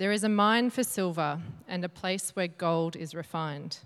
There 0.00 0.12
is 0.12 0.24
a 0.24 0.30
mine 0.30 0.70
for 0.70 0.82
silver 0.82 1.42
and 1.68 1.84
a 1.84 1.88
place 1.90 2.30
where 2.30 2.48
gold 2.48 2.96
is 2.96 3.14
refined. 3.14 3.80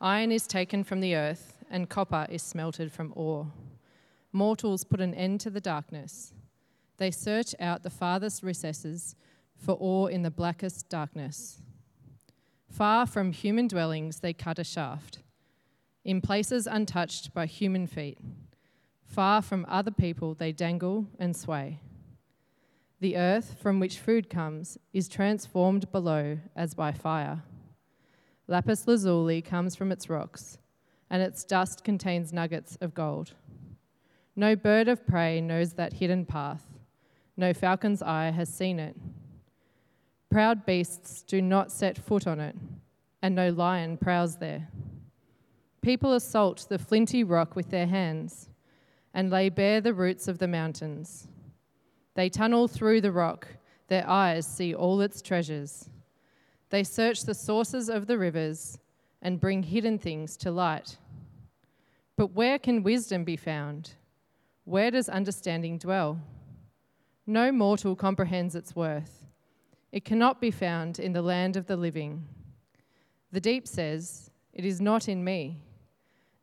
Iron 0.00 0.32
is 0.32 0.46
taken 0.46 0.82
from 0.84 1.02
the 1.02 1.16
earth, 1.16 1.54
and 1.70 1.90
copper 1.90 2.26
is 2.30 2.42
smelted 2.42 2.90
from 2.90 3.12
ore. 3.14 3.52
Mortals 4.32 4.84
put 4.84 5.02
an 5.02 5.12
end 5.12 5.42
to 5.42 5.50
the 5.50 5.60
darkness. 5.60 6.32
They 6.96 7.10
search 7.10 7.54
out 7.60 7.82
the 7.82 7.90
farthest 7.90 8.42
recesses 8.42 9.16
for 9.54 9.72
ore 9.72 10.10
in 10.10 10.22
the 10.22 10.30
blackest 10.30 10.88
darkness. 10.88 11.60
Far 12.70 13.04
from 13.04 13.32
human 13.32 13.68
dwellings, 13.68 14.20
they 14.20 14.32
cut 14.32 14.58
a 14.58 14.64
shaft, 14.64 15.18
in 16.06 16.22
places 16.22 16.66
untouched 16.66 17.34
by 17.34 17.44
human 17.44 17.86
feet. 17.86 18.16
Far 19.04 19.42
from 19.42 19.66
other 19.68 19.90
people, 19.90 20.32
they 20.32 20.52
dangle 20.52 21.06
and 21.18 21.36
sway. 21.36 21.80
The 23.00 23.16
earth 23.16 23.56
from 23.60 23.78
which 23.78 23.98
food 23.98 24.28
comes 24.28 24.76
is 24.92 25.08
transformed 25.08 25.92
below 25.92 26.38
as 26.56 26.74
by 26.74 26.90
fire. 26.90 27.42
Lapis 28.48 28.88
lazuli 28.88 29.40
comes 29.40 29.76
from 29.76 29.92
its 29.92 30.10
rocks, 30.10 30.58
and 31.08 31.22
its 31.22 31.44
dust 31.44 31.84
contains 31.84 32.32
nuggets 32.32 32.76
of 32.80 32.94
gold. 32.94 33.34
No 34.34 34.56
bird 34.56 34.88
of 34.88 35.06
prey 35.06 35.40
knows 35.40 35.74
that 35.74 35.94
hidden 35.94 36.24
path, 36.24 36.64
no 37.36 37.54
falcon's 37.54 38.02
eye 38.02 38.32
has 38.32 38.48
seen 38.52 38.80
it. 38.80 38.96
Proud 40.28 40.66
beasts 40.66 41.22
do 41.22 41.40
not 41.40 41.70
set 41.70 41.96
foot 41.96 42.26
on 42.26 42.40
it, 42.40 42.56
and 43.22 43.32
no 43.32 43.50
lion 43.50 43.96
prowls 43.96 44.38
there. 44.38 44.68
People 45.82 46.14
assault 46.14 46.66
the 46.68 46.80
flinty 46.80 47.22
rock 47.22 47.54
with 47.54 47.70
their 47.70 47.86
hands 47.86 48.48
and 49.14 49.30
lay 49.30 49.48
bare 49.48 49.80
the 49.80 49.94
roots 49.94 50.26
of 50.26 50.38
the 50.38 50.48
mountains. 50.48 51.27
They 52.18 52.28
tunnel 52.28 52.66
through 52.66 53.02
the 53.02 53.12
rock, 53.12 53.46
their 53.86 54.04
eyes 54.10 54.44
see 54.44 54.74
all 54.74 55.00
its 55.02 55.22
treasures. 55.22 55.88
They 56.68 56.82
search 56.82 57.22
the 57.22 57.32
sources 57.32 57.88
of 57.88 58.08
the 58.08 58.18
rivers 58.18 58.76
and 59.22 59.38
bring 59.38 59.62
hidden 59.62 60.00
things 60.00 60.36
to 60.38 60.50
light. 60.50 60.96
But 62.16 62.32
where 62.32 62.58
can 62.58 62.82
wisdom 62.82 63.22
be 63.22 63.36
found? 63.36 63.92
Where 64.64 64.90
does 64.90 65.08
understanding 65.08 65.78
dwell? 65.78 66.20
No 67.24 67.52
mortal 67.52 67.94
comprehends 67.94 68.56
its 68.56 68.74
worth. 68.74 69.28
It 69.92 70.04
cannot 70.04 70.40
be 70.40 70.50
found 70.50 70.98
in 70.98 71.12
the 71.12 71.22
land 71.22 71.56
of 71.56 71.68
the 71.68 71.76
living. 71.76 72.26
The 73.30 73.40
deep 73.40 73.68
says, 73.68 74.32
It 74.52 74.64
is 74.64 74.80
not 74.80 75.08
in 75.08 75.22
me. 75.22 75.62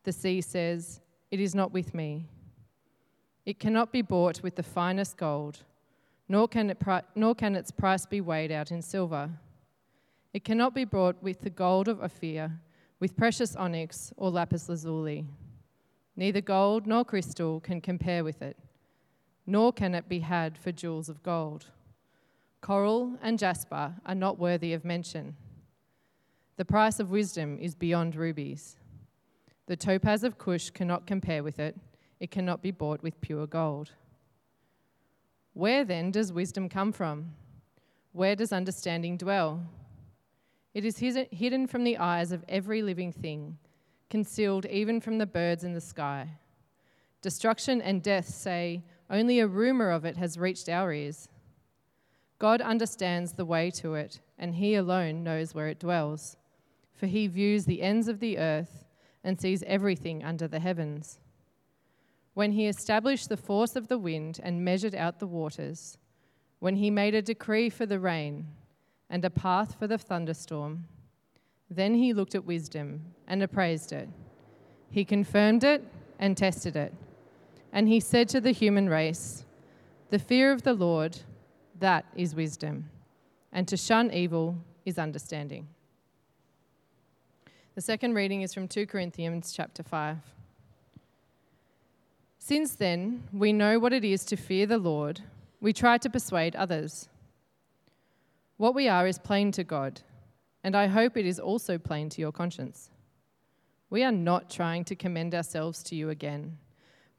The 0.05 0.13
sea 0.13 0.39
says, 0.39 1.01
It 1.31 1.41
is 1.41 1.53
not 1.53 1.73
with 1.73 1.93
me. 1.93 2.29
It 3.45 3.59
cannot 3.59 3.91
be 3.91 4.01
bought 4.01 4.41
with 4.41 4.55
the 4.55 4.63
finest 4.63 5.17
gold, 5.17 5.59
nor 6.27 6.47
can, 6.47 6.71
it 6.71 6.79
pri- 6.79 7.03
nor 7.13 7.35
can 7.35 7.55
its 7.55 7.69
price 7.69 8.05
be 8.07 8.19
weighed 8.19 8.51
out 8.51 8.71
in 8.71 8.81
silver. 8.81 9.29
It 10.33 10.43
cannot 10.43 10.73
be 10.73 10.83
bought 10.83 11.21
with 11.21 11.41
the 11.41 11.51
gold 11.51 11.88
of 11.88 12.01
Ophir, 12.01 12.59
with 12.99 13.16
precious 13.16 13.55
onyx 13.55 14.11
or 14.17 14.31
lapis 14.31 14.67
lazuli. 14.67 15.25
Neither 16.16 16.41
gold 16.41 16.88
nor 16.88 17.05
crystal 17.05 17.59
can 17.59 17.81
compare 17.81 18.23
with 18.23 18.41
it, 18.41 18.57
nor 19.45 19.71
can 19.71 19.93
it 19.93 20.09
be 20.09 20.19
had 20.19 20.57
for 20.57 20.71
jewels 20.71 21.07
of 21.07 21.21
gold. 21.21 21.67
Coral 22.61 23.16
and 23.21 23.38
jasper 23.38 23.93
are 24.07 24.16
not 24.16 24.39
worthy 24.39 24.73
of 24.73 24.83
mention. 24.83 25.35
The 26.57 26.66
price 26.66 26.99
of 26.99 27.11
wisdom 27.11 27.59
is 27.59 27.75
beyond 27.75 28.16
rubies. 28.16 28.77
The 29.67 29.75
topaz 29.75 30.23
of 30.23 30.39
Cush 30.39 30.71
cannot 30.71 31.05
compare 31.05 31.43
with 31.43 31.59
it 31.59 31.75
it 32.25 32.31
cannot 32.31 32.63
be 32.63 32.71
bought 32.71 33.03
with 33.03 33.21
pure 33.21 33.45
gold. 33.45 33.91
Where 35.53 35.85
then 35.85 36.09
does 36.09 36.33
wisdom 36.33 36.67
come 36.69 36.91
from? 36.91 37.35
Where 38.13 38.35
does 38.35 38.51
understanding 38.51 39.15
dwell? 39.15 39.61
It 40.73 40.85
is 40.85 40.97
hidden 40.97 41.67
from 41.67 41.83
the 41.83 41.99
eyes 41.99 42.31
of 42.31 42.43
every 42.49 42.81
living 42.81 43.11
thing, 43.11 43.59
concealed 44.09 44.65
even 44.65 44.99
from 44.99 45.19
the 45.19 45.27
birds 45.27 45.63
in 45.63 45.73
the 45.73 45.79
sky. 45.79 46.27
Destruction 47.22 47.79
and 47.79 48.01
death 48.01 48.27
say, 48.27 48.83
only 49.07 49.39
a 49.39 49.45
rumor 49.45 49.91
of 49.91 50.03
it 50.03 50.17
has 50.17 50.39
reached 50.39 50.67
our 50.67 50.91
ears. 50.91 51.29
God 52.39 52.59
understands 52.59 53.33
the 53.33 53.45
way 53.45 53.69
to 53.81 53.94
it, 53.94 54.19
and 54.39 54.55
He 54.55 54.73
alone 54.73 55.23
knows 55.23 55.53
where 55.53 55.67
it 55.67 55.79
dwells. 55.79 56.38
For 56.95 57.05
He 57.05 57.27
views 57.27 57.66
the 57.66 57.83
ends 57.83 58.07
of 58.07 58.19
the 58.19 58.39
earth 58.39 58.83
and 59.23 59.39
sees 59.39 59.61
everything 59.67 60.23
under 60.23 60.47
the 60.47 60.59
heavens 60.59 61.19
when 62.35 62.51
he 62.51 62.68
established 62.68 63.29
the 63.29 63.38
force 63.38 63.75
of 63.75 63.88
the 63.88 63.97
wind 63.97 64.40
and 64.44 64.63
measured 64.63 64.94
out 64.94 65.19
the 65.19 65.25
waters, 65.25 65.97
when 66.59 66.75
he 66.75 66.91
made 66.91 67.16
a 67.16 67.22
decree 67.22 67.69
for 67.69 67.85
the 67.85 68.00
rain 68.00 68.46
and 69.09 69.23
a 69.23 69.29
path 69.29 69.79
for 69.79 69.88
the 69.88 69.97
thunderstorm, 69.97 70.85
then 71.69 71.95
he 71.95 72.13
looked 72.13 72.35
at 72.35 72.45
wisdom 72.45 73.01
and 73.28 73.41
appraised 73.41 73.94
it. 73.94 74.09
He 74.91 75.06
confirmed 75.06 75.63
it 75.63 75.84
and 76.19 76.35
tested 76.35 76.75
it. 76.75 76.94
And 77.72 77.88
he 77.88 78.01
said 78.01 78.28
to 78.29 78.41
the 78.41 78.51
human 78.51 78.90
race, 78.90 79.45
The 80.09 80.19
fear 80.19 80.51
of 80.51 80.63
the 80.63 80.74
Lord, 80.74 81.18
that 81.79 82.06
is 82.16 82.35
wisdom, 82.35 82.90
and 83.53 83.66
to 83.69 83.78
shun 83.78 84.12
evil 84.12 84.57
is 84.85 85.00
understanding. 85.00 85.68
The 87.75 87.81
second 87.81 88.13
reading 88.13 88.41
is 88.41 88.53
from 88.53 88.68
2 88.68 88.88
Corinthians 88.88 89.53
chapter 89.53 89.84
5. 89.84 90.18
Since 92.47 92.75
then, 92.75 93.23
we 93.33 93.53
know 93.53 93.79
what 93.79 93.91
it 93.91 94.06
is 94.06 94.23
to 94.25 94.35
fear 94.35 94.67
the 94.67 94.78
Lord. 94.78 95.19
We 95.61 95.73
try 95.73 95.97
to 95.97 96.11
persuade 96.11 96.56
others. 96.56 97.09
What 98.57 98.75
we 98.75 98.88
are 98.88 99.07
is 99.07 99.17
plain 99.17 99.51
to 99.53 99.63
God, 99.63 100.01
and 100.63 100.75
I 100.75 100.85
hope 100.85 101.17
it 101.17 101.25
is 101.25 101.39
also 101.39 101.79
plain 101.79 102.07
to 102.09 102.22
your 102.22 102.31
conscience. 102.31 102.91
We 103.89 104.03
are 104.03 104.11
not 104.11 104.51
trying 104.51 104.83
to 104.83 104.95
commend 104.95 105.33
ourselves 105.33 105.81
to 105.85 105.95
you 105.95 106.11
again, 106.11 106.59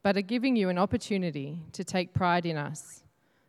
but 0.05 0.17
are 0.17 0.23
giving 0.23 0.55
you 0.55 0.69
an 0.69 0.79
opportunity 0.79 1.59
to 1.73 1.83
take 1.83 2.15
pride 2.15 2.47
in 2.47 2.57
us, 2.57 3.03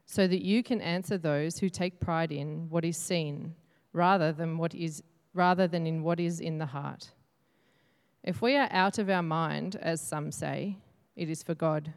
so 0.08 0.26
that 0.26 0.44
you 0.44 0.64
can 0.64 0.82
answer 0.82 1.20
those 1.20 1.60
who 1.60 1.70
take 1.70 2.00
pride 2.00 2.32
in 2.32 2.72
what 2.72 2.86
is 2.86 2.98
seen 2.98 3.54
rather 3.94 4.32
than 4.32 4.58
what 4.58 4.74
is 4.74 5.04
rather 5.36 5.68
than 5.68 5.86
in 5.86 6.02
what 6.02 6.20
is 6.20 6.40
in 6.40 6.58
the 6.58 6.66
heart. 6.66 7.12
If 8.24 8.42
we 8.42 8.56
are 8.56 8.68
out 8.72 8.98
of 8.98 9.12
our 9.12 9.22
mind, 9.22 9.76
as 9.80 10.02
some 10.02 10.32
say, 10.32 10.78
it 11.18 11.30
is 11.30 11.44
for 11.44 11.56
God. 11.56 11.92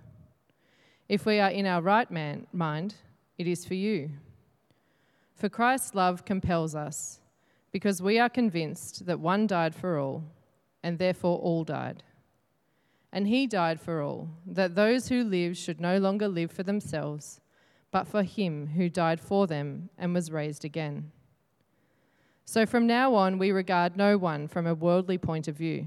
If 1.08 1.26
we 1.26 1.38
are 1.38 1.50
in 1.50 1.66
our 1.66 1.82
right 1.82 2.10
man, 2.10 2.46
mind, 2.52 2.94
it 3.38 3.46
is 3.46 3.64
for 3.64 3.74
you. 3.74 4.10
For 5.36 5.48
Christ's 5.48 5.94
love 5.94 6.24
compels 6.24 6.74
us, 6.74 7.20
because 7.70 8.02
we 8.02 8.18
are 8.18 8.28
convinced 8.28 9.06
that 9.06 9.20
one 9.20 9.46
died 9.46 9.74
for 9.74 9.98
all, 9.98 10.24
and 10.82 10.98
therefore 10.98 11.38
all 11.38 11.62
died. 11.62 12.02
And 13.12 13.28
he 13.28 13.46
died 13.46 13.80
for 13.80 14.00
all, 14.00 14.28
that 14.46 14.74
those 14.74 15.08
who 15.08 15.22
live 15.22 15.56
should 15.56 15.80
no 15.80 15.98
longer 15.98 16.28
live 16.28 16.50
for 16.50 16.62
themselves, 16.62 17.40
but 17.90 18.06
for 18.06 18.22
him 18.22 18.68
who 18.76 18.88
died 18.88 19.20
for 19.20 19.46
them 19.46 19.90
and 19.98 20.14
was 20.14 20.30
raised 20.30 20.64
again. 20.64 21.10
So 22.44 22.66
from 22.66 22.86
now 22.86 23.14
on, 23.14 23.38
we 23.38 23.52
regard 23.52 23.96
no 23.96 24.16
one 24.16 24.48
from 24.48 24.66
a 24.66 24.74
worldly 24.74 25.18
point 25.18 25.48
of 25.48 25.56
view. 25.56 25.86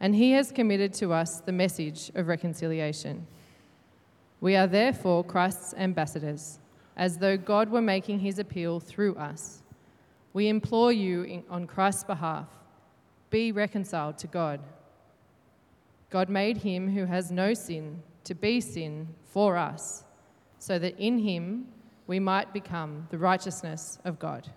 and 0.00 0.14
he 0.14 0.32
has 0.32 0.52
committed 0.52 0.92
to 0.94 1.12
us 1.12 1.40
the 1.40 1.52
message 1.52 2.10
of 2.14 2.28
reconciliation. 2.28 3.26
We 4.40 4.54
are 4.54 4.66
therefore 4.66 5.24
Christ's 5.24 5.74
ambassadors, 5.74 6.60
as 6.96 7.18
though 7.18 7.36
God 7.36 7.70
were 7.70 7.82
making 7.82 8.20
his 8.20 8.38
appeal 8.38 8.80
through 8.80 9.16
us. 9.16 9.62
We 10.32 10.48
implore 10.48 10.92
you 10.92 11.22
in, 11.22 11.44
on 11.50 11.66
Christ's 11.66 12.04
behalf 12.04 12.46
be 13.30 13.52
reconciled 13.52 14.16
to 14.18 14.26
God. 14.26 14.60
God 16.10 16.28
made 16.28 16.58
him 16.58 16.88
who 16.88 17.04
has 17.04 17.30
no 17.30 17.52
sin 17.52 18.02
to 18.24 18.34
be 18.34 18.60
sin 18.60 19.08
for 19.24 19.56
us, 19.56 20.04
so 20.58 20.78
that 20.78 20.98
in 20.98 21.18
him 21.18 21.66
we 22.06 22.18
might 22.18 22.52
become 22.52 23.06
the 23.10 23.18
righteousness 23.18 23.98
of 24.04 24.18
God. 24.18 24.48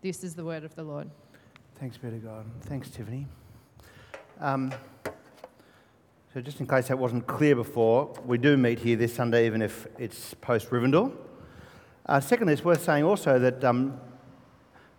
This 0.00 0.24
is 0.24 0.34
the 0.34 0.44
word 0.44 0.64
of 0.64 0.74
the 0.74 0.82
Lord. 0.82 1.10
Thanks 1.78 1.98
be 1.98 2.10
to 2.10 2.16
God. 2.16 2.46
Thanks, 2.62 2.90
Tiffany. 2.90 3.26
Um, 4.42 4.72
so, 6.32 6.40
just 6.40 6.60
in 6.60 6.66
case 6.66 6.88
that 6.88 6.98
wasn't 6.98 7.26
clear 7.26 7.54
before, 7.54 8.18
we 8.24 8.38
do 8.38 8.56
meet 8.56 8.78
here 8.78 8.96
this 8.96 9.12
Sunday, 9.14 9.44
even 9.44 9.60
if 9.60 9.86
it's 9.98 10.32
post 10.32 10.70
Rivendell. 10.70 11.14
Uh, 12.06 12.20
secondly, 12.20 12.54
it's 12.54 12.64
worth 12.64 12.82
saying 12.82 13.04
also 13.04 13.38
that 13.38 13.62
um, 13.62 14.00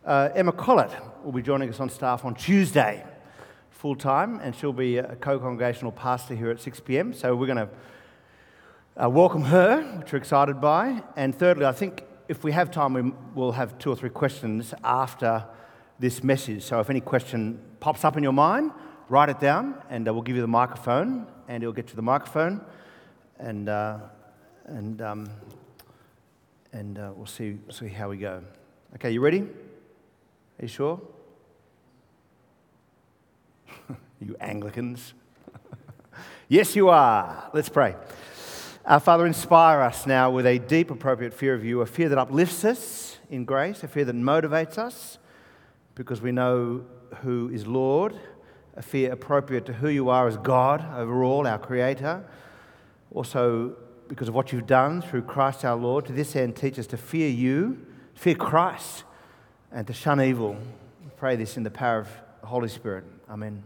uh, 0.05 0.29
Emma 0.35 0.51
Collett 0.51 0.91
will 1.23 1.31
be 1.31 1.41
joining 1.41 1.69
us 1.69 1.79
on 1.79 1.89
staff 1.89 2.23
on 2.23 2.35
Tuesday, 2.35 3.03
full 3.71 3.95
time, 3.95 4.39
and 4.43 4.55
she'll 4.55 4.71
be 4.73 4.97
a 4.97 5.15
co 5.15 5.39
congregational 5.39 5.91
pastor 5.91 6.35
here 6.35 6.51
at 6.51 6.59
6 6.59 6.79
pm. 6.81 7.11
So 7.11 7.35
we're 7.35 7.47
going 7.47 7.67
to 7.67 7.69
uh, 9.03 9.09
welcome 9.09 9.45
her, 9.45 9.81
which 9.97 10.11
we're 10.11 10.19
excited 10.19 10.61
by. 10.61 11.01
And 11.15 11.33
thirdly, 11.33 11.65
I 11.65 11.71
think 11.71 12.03
if 12.27 12.43
we 12.43 12.51
have 12.51 12.69
time, 12.69 12.93
we 12.93 13.11
will 13.33 13.53
have 13.53 13.79
two 13.79 13.89
or 13.89 13.95
three 13.95 14.11
questions 14.11 14.75
after 14.83 15.45
this 15.97 16.23
message. 16.23 16.61
So 16.61 16.79
if 16.79 16.91
any 16.91 17.01
question 17.01 17.59
pops 17.79 18.05
up 18.05 18.17
in 18.17 18.21
your 18.21 18.33
mind, 18.33 18.71
write 19.11 19.27
it 19.27 19.41
down, 19.41 19.75
and 19.89 20.07
uh, 20.07 20.13
we'll 20.13 20.23
give 20.23 20.37
you 20.37 20.41
the 20.41 20.47
microphone, 20.47 21.27
and 21.49 21.61
he'll 21.61 21.73
get 21.73 21.85
to 21.87 21.97
the 21.97 22.01
microphone, 22.01 22.61
and 23.39 23.67
uh, 23.67 23.97
and 24.65 25.01
um, 25.01 25.29
and 26.71 26.97
uh, 26.97 27.11
we'll 27.13 27.25
see 27.25 27.57
see 27.69 27.89
how 27.89 28.07
we 28.07 28.15
go. 28.15 28.41
Okay, 28.95 29.11
you 29.11 29.19
ready? 29.19 29.41
Are 29.41 30.61
you 30.61 30.69
sure? 30.69 31.01
you 34.21 34.37
Anglicans. 34.39 35.13
yes, 36.47 36.73
you 36.73 36.87
are. 36.87 37.49
Let's 37.53 37.67
pray. 37.67 37.97
Our 38.85 39.01
Father, 39.01 39.27
inspire 39.27 39.81
us 39.81 40.07
now 40.07 40.31
with 40.31 40.45
a 40.45 40.57
deep, 40.57 40.89
appropriate 40.89 41.33
fear 41.33 41.53
of 41.53 41.65
you, 41.65 41.81
a 41.81 41.85
fear 41.85 42.07
that 42.07 42.17
uplifts 42.17 42.63
us 42.63 43.17
in 43.29 43.43
grace, 43.43 43.83
a 43.83 43.89
fear 43.89 44.05
that 44.05 44.15
motivates 44.15 44.77
us 44.77 45.17
because 45.95 46.21
we 46.21 46.31
know 46.31 46.85
who 47.21 47.49
is 47.49 47.67
Lord, 47.67 48.15
a 48.75 48.81
fear 48.81 49.11
appropriate 49.11 49.65
to 49.65 49.73
who 49.73 49.89
you 49.89 50.09
are 50.09 50.27
as 50.27 50.37
God 50.37 50.85
overall, 50.95 51.45
our 51.45 51.59
Creator. 51.59 52.23
Also, 53.13 53.75
because 54.07 54.27
of 54.27 54.33
what 54.33 54.51
you've 54.51 54.67
done 54.67 55.01
through 55.01 55.23
Christ 55.23 55.65
our 55.65 55.75
Lord, 55.75 56.05
to 56.05 56.13
this 56.13 56.35
end, 56.35 56.55
teach 56.55 56.79
us 56.79 56.87
to 56.87 56.97
fear 56.97 57.29
you, 57.29 57.85
fear 58.13 58.35
Christ, 58.35 59.03
and 59.71 59.85
to 59.87 59.93
shun 59.93 60.21
evil. 60.21 60.53
We 61.03 61.09
pray 61.17 61.35
this 61.35 61.57
in 61.57 61.63
the 61.63 61.71
power 61.71 61.99
of 61.99 62.09
the 62.41 62.47
Holy 62.47 62.69
Spirit. 62.69 63.03
Amen. 63.29 63.63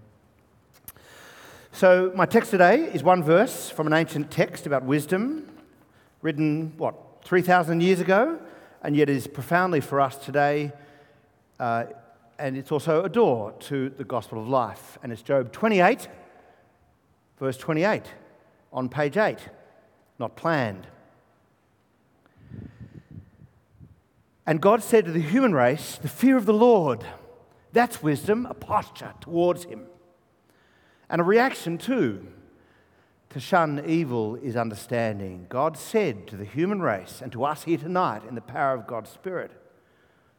So, 1.71 2.11
my 2.15 2.25
text 2.25 2.51
today 2.51 2.83
is 2.85 3.03
one 3.03 3.21
verse 3.21 3.69
from 3.69 3.87
an 3.87 3.93
ancient 3.93 4.31
text 4.31 4.65
about 4.65 4.83
wisdom, 4.83 5.47
written, 6.21 6.73
what, 6.77 6.95
3,000 7.25 7.81
years 7.81 7.99
ago, 7.99 8.39
and 8.81 8.95
yet 8.95 9.09
is 9.09 9.27
profoundly 9.27 9.81
for 9.81 9.99
us 9.99 10.15
today. 10.17 10.71
Uh, 11.59 11.85
and 12.37 12.57
it's 12.57 12.71
also 12.71 13.03
a 13.03 13.09
door 13.09 13.53
to 13.59 13.89
the 13.89 14.03
gospel 14.03 14.39
of 14.39 14.47
life. 14.47 14.97
And 15.03 15.11
it's 15.11 15.21
Job 15.21 15.51
28, 15.51 16.07
verse 17.39 17.57
28, 17.57 18.03
on 18.73 18.89
page 18.89 19.17
8, 19.17 19.37
not 20.19 20.35
planned. 20.35 20.87
And 24.45 24.61
God 24.61 24.83
said 24.83 25.05
to 25.05 25.11
the 25.11 25.19
human 25.19 25.53
race, 25.53 25.97
the 26.01 26.07
fear 26.07 26.37
of 26.37 26.45
the 26.45 26.53
Lord, 26.53 27.03
that's 27.73 28.03
wisdom, 28.03 28.45
a 28.45 28.53
posture 28.53 29.13
towards 29.21 29.63
Him. 29.65 29.85
And 31.09 31.21
a 31.21 31.23
reaction 31.23 31.77
too. 31.77 32.27
To 33.29 33.39
shun 33.41 33.83
evil 33.85 34.35
is 34.35 34.55
understanding. 34.55 35.47
God 35.49 35.75
said 35.75 36.25
to 36.27 36.37
the 36.37 36.45
human 36.45 36.81
race 36.81 37.21
and 37.21 37.33
to 37.33 37.43
us 37.43 37.63
here 37.63 37.77
tonight 37.77 38.21
in 38.29 38.35
the 38.35 38.39
power 38.39 38.73
of 38.73 38.87
God's 38.87 39.09
Spirit, 39.09 39.51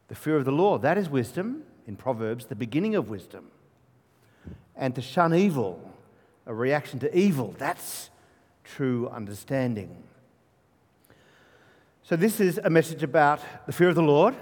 the 0.09 0.15
fear 0.15 0.37
of 0.37 0.47
the 0.47 0.53
Lord, 0.53 0.81
that 0.81 0.97
is 0.97 1.11
wisdom, 1.11 1.65
in 1.87 1.97
Proverbs, 1.97 2.47
the 2.47 2.55
beginning 2.55 2.95
of 2.95 3.09
wisdom. 3.09 3.51
And 4.75 4.95
to 4.95 5.01
shun 5.01 5.35
evil, 5.35 5.93
a 6.47 6.55
reaction 6.55 6.99
to 7.01 7.17
evil, 7.17 7.55
that's 7.59 8.11
true 8.65 9.09
understanding. 9.09 10.03
So, 12.03 12.17
this 12.17 12.41
is 12.41 12.59
a 12.63 12.71
message 12.71 13.03
about 13.03 13.41
the 13.67 13.73
fear 13.73 13.89
of 13.89 13.95
the 13.95 14.03
Lord, 14.03 14.35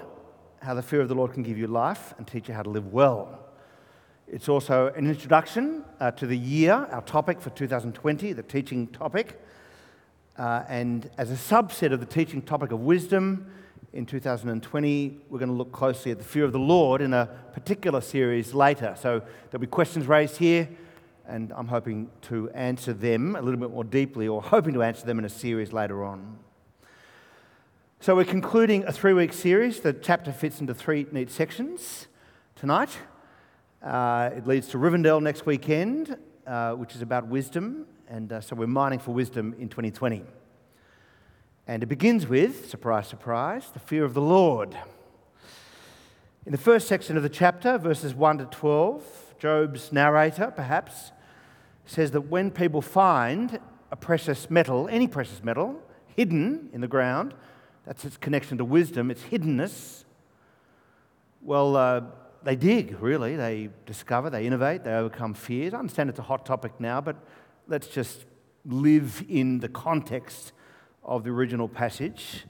how 0.61 0.73
the 0.73 0.83
fear 0.83 1.01
of 1.01 1.07
the 1.07 1.15
Lord 1.15 1.33
can 1.33 1.43
give 1.43 1.57
you 1.57 1.67
life 1.67 2.13
and 2.17 2.27
teach 2.27 2.47
you 2.47 2.53
how 2.53 2.63
to 2.63 2.69
live 2.69 2.91
well. 2.93 3.39
It's 4.27 4.49
also 4.49 4.91
an 4.95 5.07
introduction 5.07 5.83
uh, 5.99 6.11
to 6.11 6.27
the 6.27 6.37
year, 6.37 6.73
our 6.73 7.01
topic 7.03 7.39
for 7.39 7.51
2020, 7.51 8.33
the 8.33 8.43
teaching 8.43 8.87
topic. 8.87 9.39
Uh, 10.37 10.63
and 10.67 11.09
as 11.17 11.31
a 11.31 11.35
subset 11.35 11.93
of 11.93 11.99
the 11.99 12.05
teaching 12.05 12.41
topic 12.41 12.71
of 12.71 12.81
wisdom, 12.81 13.47
in 13.95 14.05
2020, 14.05 15.19
we're 15.29 15.39
going 15.39 15.49
to 15.49 15.55
look 15.55 15.71
closely 15.71 16.11
at 16.11 16.17
the 16.17 16.23
fear 16.23 16.43
of 16.43 16.51
the 16.51 16.59
Lord 16.59 17.01
in 17.01 17.13
a 17.13 17.27
particular 17.53 18.01
series 18.01 18.53
later. 18.53 18.93
So 18.99 19.21
there'll 19.49 19.61
be 19.61 19.67
questions 19.67 20.05
raised 20.05 20.35
here, 20.35 20.67
and 21.25 21.53
I'm 21.55 21.69
hoping 21.69 22.09
to 22.23 22.49
answer 22.49 22.91
them 22.91 23.37
a 23.37 23.41
little 23.41 23.59
bit 23.59 23.71
more 23.71 23.85
deeply, 23.85 24.27
or 24.27 24.41
hoping 24.41 24.73
to 24.73 24.83
answer 24.83 25.05
them 25.05 25.17
in 25.17 25.23
a 25.23 25.29
series 25.29 25.71
later 25.71 26.03
on. 26.03 26.37
So 28.01 28.17
we're 28.17 28.25
concluding 28.25 28.83
a 28.83 28.91
three 28.91 29.13
week 29.13 29.31
series. 29.31 29.79
The 29.79 29.93
chapter 29.93 30.33
fits 30.33 30.59
into 30.59 30.73
three 30.73 31.07
neat 31.13 31.31
sections 31.31 32.07
tonight. 32.55 32.89
Uh, 33.81 34.29
it 34.35 34.45
leads 34.45 34.67
to 34.69 34.77
Rivendell 34.77 35.23
next 35.23 35.45
weekend, 35.45 36.17
uh, 36.45 36.73
which 36.73 36.95
is 36.95 37.01
about 37.01 37.27
wisdom. 37.27 37.87
And 38.09 38.33
uh, 38.33 38.41
so 38.41 38.57
we're 38.57 38.67
mining 38.67 38.99
for 38.99 39.11
wisdom 39.11 39.55
in 39.57 39.69
2020. 39.69 40.23
And 41.67 41.81
it 41.81 41.87
begins 41.87 42.27
with, 42.27 42.69
surprise, 42.69 43.07
surprise, 43.07 43.71
the 43.73 43.79
fear 43.79 44.05
of 44.05 44.13
the 44.13 44.21
Lord. 44.21 44.77
In 46.45 46.51
the 46.51 46.59
first 46.59 46.87
section 46.87 47.17
of 47.17 47.23
the 47.23 47.29
chapter, 47.29 47.79
verses 47.79 48.13
1 48.13 48.37
to 48.37 48.45
12, 48.45 49.35
Job's 49.39 49.91
narrator, 49.91 50.53
perhaps, 50.55 51.11
says 51.87 52.11
that 52.11 52.21
when 52.21 52.51
people 52.51 52.83
find 52.83 53.59
a 53.91 53.95
precious 53.95 54.47
metal, 54.51 54.87
any 54.89 55.07
precious 55.07 55.43
metal, 55.43 55.81
hidden 56.15 56.69
in 56.71 56.81
the 56.81 56.87
ground, 56.87 57.33
that's 57.83 58.05
its 58.05 58.17
connection 58.17 58.59
to 58.59 58.65
wisdom, 58.65 59.09
its 59.09 59.23
hiddenness, 59.23 60.03
well, 61.41 61.75
uh, 61.75 62.01
they 62.43 62.55
dig, 62.55 63.01
really. 63.01 63.35
They 63.35 63.69
discover, 63.87 64.29
they 64.29 64.45
innovate, 64.45 64.83
they 64.83 64.93
overcome 64.93 65.33
fears. 65.33 65.73
I 65.73 65.79
understand 65.79 66.11
it's 66.11 66.19
a 66.19 66.23
hot 66.23 66.45
topic 66.45 66.73
now, 66.79 67.01
but 67.01 67.15
let's 67.67 67.87
just 67.87 68.25
live 68.65 69.23
in 69.27 69.59
the 69.59 69.69
context 69.69 70.51
of 71.05 71.23
the 71.23 71.29
original 71.29 71.67
passage. 71.67 72.45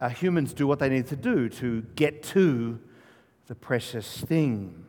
Uh, 0.00 0.08
humans 0.08 0.52
do 0.52 0.66
what 0.66 0.78
they 0.78 0.88
need 0.88 1.06
to 1.08 1.16
do 1.16 1.48
to 1.48 1.82
get 1.96 2.22
to 2.22 2.78
the 3.46 3.54
precious 3.54 4.18
thing. 4.18 4.84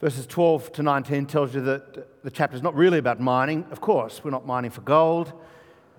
Verses 0.00 0.26
12 0.26 0.72
to 0.72 0.82
19 0.82 1.26
tells 1.26 1.54
you 1.54 1.60
that 1.60 2.24
the 2.24 2.30
chapter 2.30 2.56
is 2.56 2.62
not 2.62 2.74
really 2.74 2.98
about 2.98 3.20
mining. 3.20 3.64
Of 3.70 3.80
course, 3.80 4.22
we're 4.24 4.30
not 4.30 4.46
mining 4.46 4.70
for 4.70 4.80
gold. 4.80 5.32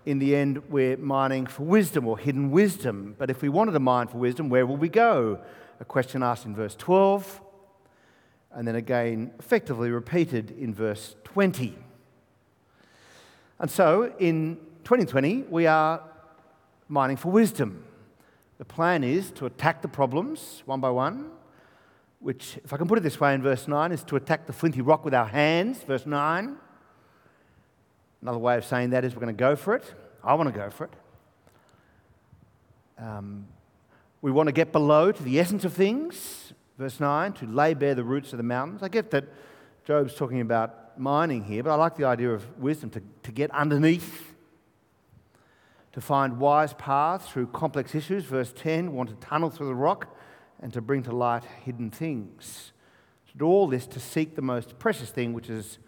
In 0.05 0.19
the 0.19 0.35
end, 0.35 0.69
we're 0.69 0.97
mining 0.97 1.47
for 1.47 1.63
wisdom 1.63 2.07
or 2.07 2.17
hidden 2.17 2.51
wisdom. 2.51 3.15
But 3.17 3.29
if 3.29 3.41
we 3.41 3.49
wanted 3.49 3.71
to 3.71 3.79
mine 3.79 4.07
for 4.07 4.17
wisdom, 4.17 4.49
where 4.49 4.65
will 4.65 4.77
we 4.77 4.89
go? 4.89 5.39
a 5.79 5.85
question 5.85 6.23
asked 6.23 6.45
in 6.45 6.56
verse 6.56 6.75
12, 6.75 7.41
and 8.51 8.67
then 8.67 8.75
again 8.75 9.31
effectively 9.39 9.91
repeated 9.91 10.51
in 10.51 10.73
verse 10.73 11.15
20. 11.23 11.77
And 13.59 13.69
so 13.69 14.13
in 14.19 14.59
2020, 14.87 15.44
we 15.49 15.67
are 15.67 16.01
mining 16.87 17.17
for 17.17 17.29
wisdom. 17.29 17.83
The 18.57 18.63
plan 18.63 19.03
is 19.03 19.31
to 19.31 19.45
attack 19.45 19.81
the 19.81 19.89
problems 19.89 20.63
one 20.65 20.79
by 20.79 20.89
one, 20.89 21.29
which, 22.21 22.57
if 22.63 22.71
I 22.71 22.77
can 22.77 22.87
put 22.87 22.97
it 22.97 23.01
this 23.01 23.19
way 23.19 23.33
in 23.33 23.41
verse 23.41 23.67
9, 23.67 23.91
is 23.91 24.06
to 24.06 24.15
attack 24.15 24.47
the 24.47 24.53
flinty 24.53 24.79
rock 24.79 25.03
with 25.03 25.13
our 25.13 25.25
hands, 25.25 25.83
verse 25.83 26.06
9. 26.06 26.56
Another 28.21 28.37
way 28.37 28.56
of 28.56 28.63
saying 28.63 28.91
that 28.91 29.03
is 29.03 29.13
we're 29.13 29.19
going 29.19 29.35
to 29.35 29.37
go 29.37 29.57
for 29.57 29.75
it. 29.75 29.94
I 30.23 30.35
want 30.35 30.53
to 30.53 30.57
go 30.57 30.69
for 30.69 30.85
it. 30.85 30.94
Um, 32.97 33.45
we 34.21 34.31
want 34.31 34.47
to 34.47 34.53
get 34.53 34.71
below 34.71 35.11
to 35.11 35.21
the 35.21 35.37
essence 35.37 35.65
of 35.65 35.73
things, 35.73 36.53
verse 36.77 37.01
9, 37.01 37.33
to 37.33 37.45
lay 37.45 37.73
bare 37.73 37.94
the 37.94 38.06
roots 38.06 38.31
of 38.31 38.37
the 38.37 38.44
mountains. 38.44 38.81
I 38.81 38.87
get 38.87 39.11
that 39.11 39.25
Job's 39.83 40.15
talking 40.15 40.39
about 40.39 40.97
mining 40.97 41.44
here, 41.44 41.61
but 41.61 41.71
I 41.71 41.75
like 41.75 41.97
the 41.97 42.06
idea 42.06 42.31
of 42.31 42.57
wisdom 42.57 42.89
to, 42.91 43.01
to 43.23 43.33
get 43.33 43.51
underneath, 43.51 44.35
to 45.97 46.01
find 46.01 46.37
wise 46.37 46.73
paths 46.73 47.27
through 47.27 47.47
complex 47.47 47.95
issues. 47.95 48.23
Verse 48.23 48.54
10, 48.54 48.94
want 48.94 49.09
to 49.09 49.16
tunnel 49.16 49.49
through 49.49 49.66
the 49.66 49.73
rock 49.73 50.16
and 50.61 50.71
to 50.71 50.80
bring 50.80 51.01
to 51.01 51.11
light 51.11 51.44
hidden 51.63 51.89
things. 51.89 52.71
To 53.31 53.37
do 53.39 53.45
all 53.45 53.66
this 53.66 53.87
to 53.87 53.99
seek 53.99 54.35
the 54.35 54.44
most 54.44 54.77
precious 54.77 55.09
thing, 55.09 55.33
which 55.33 55.49
is 55.49 55.80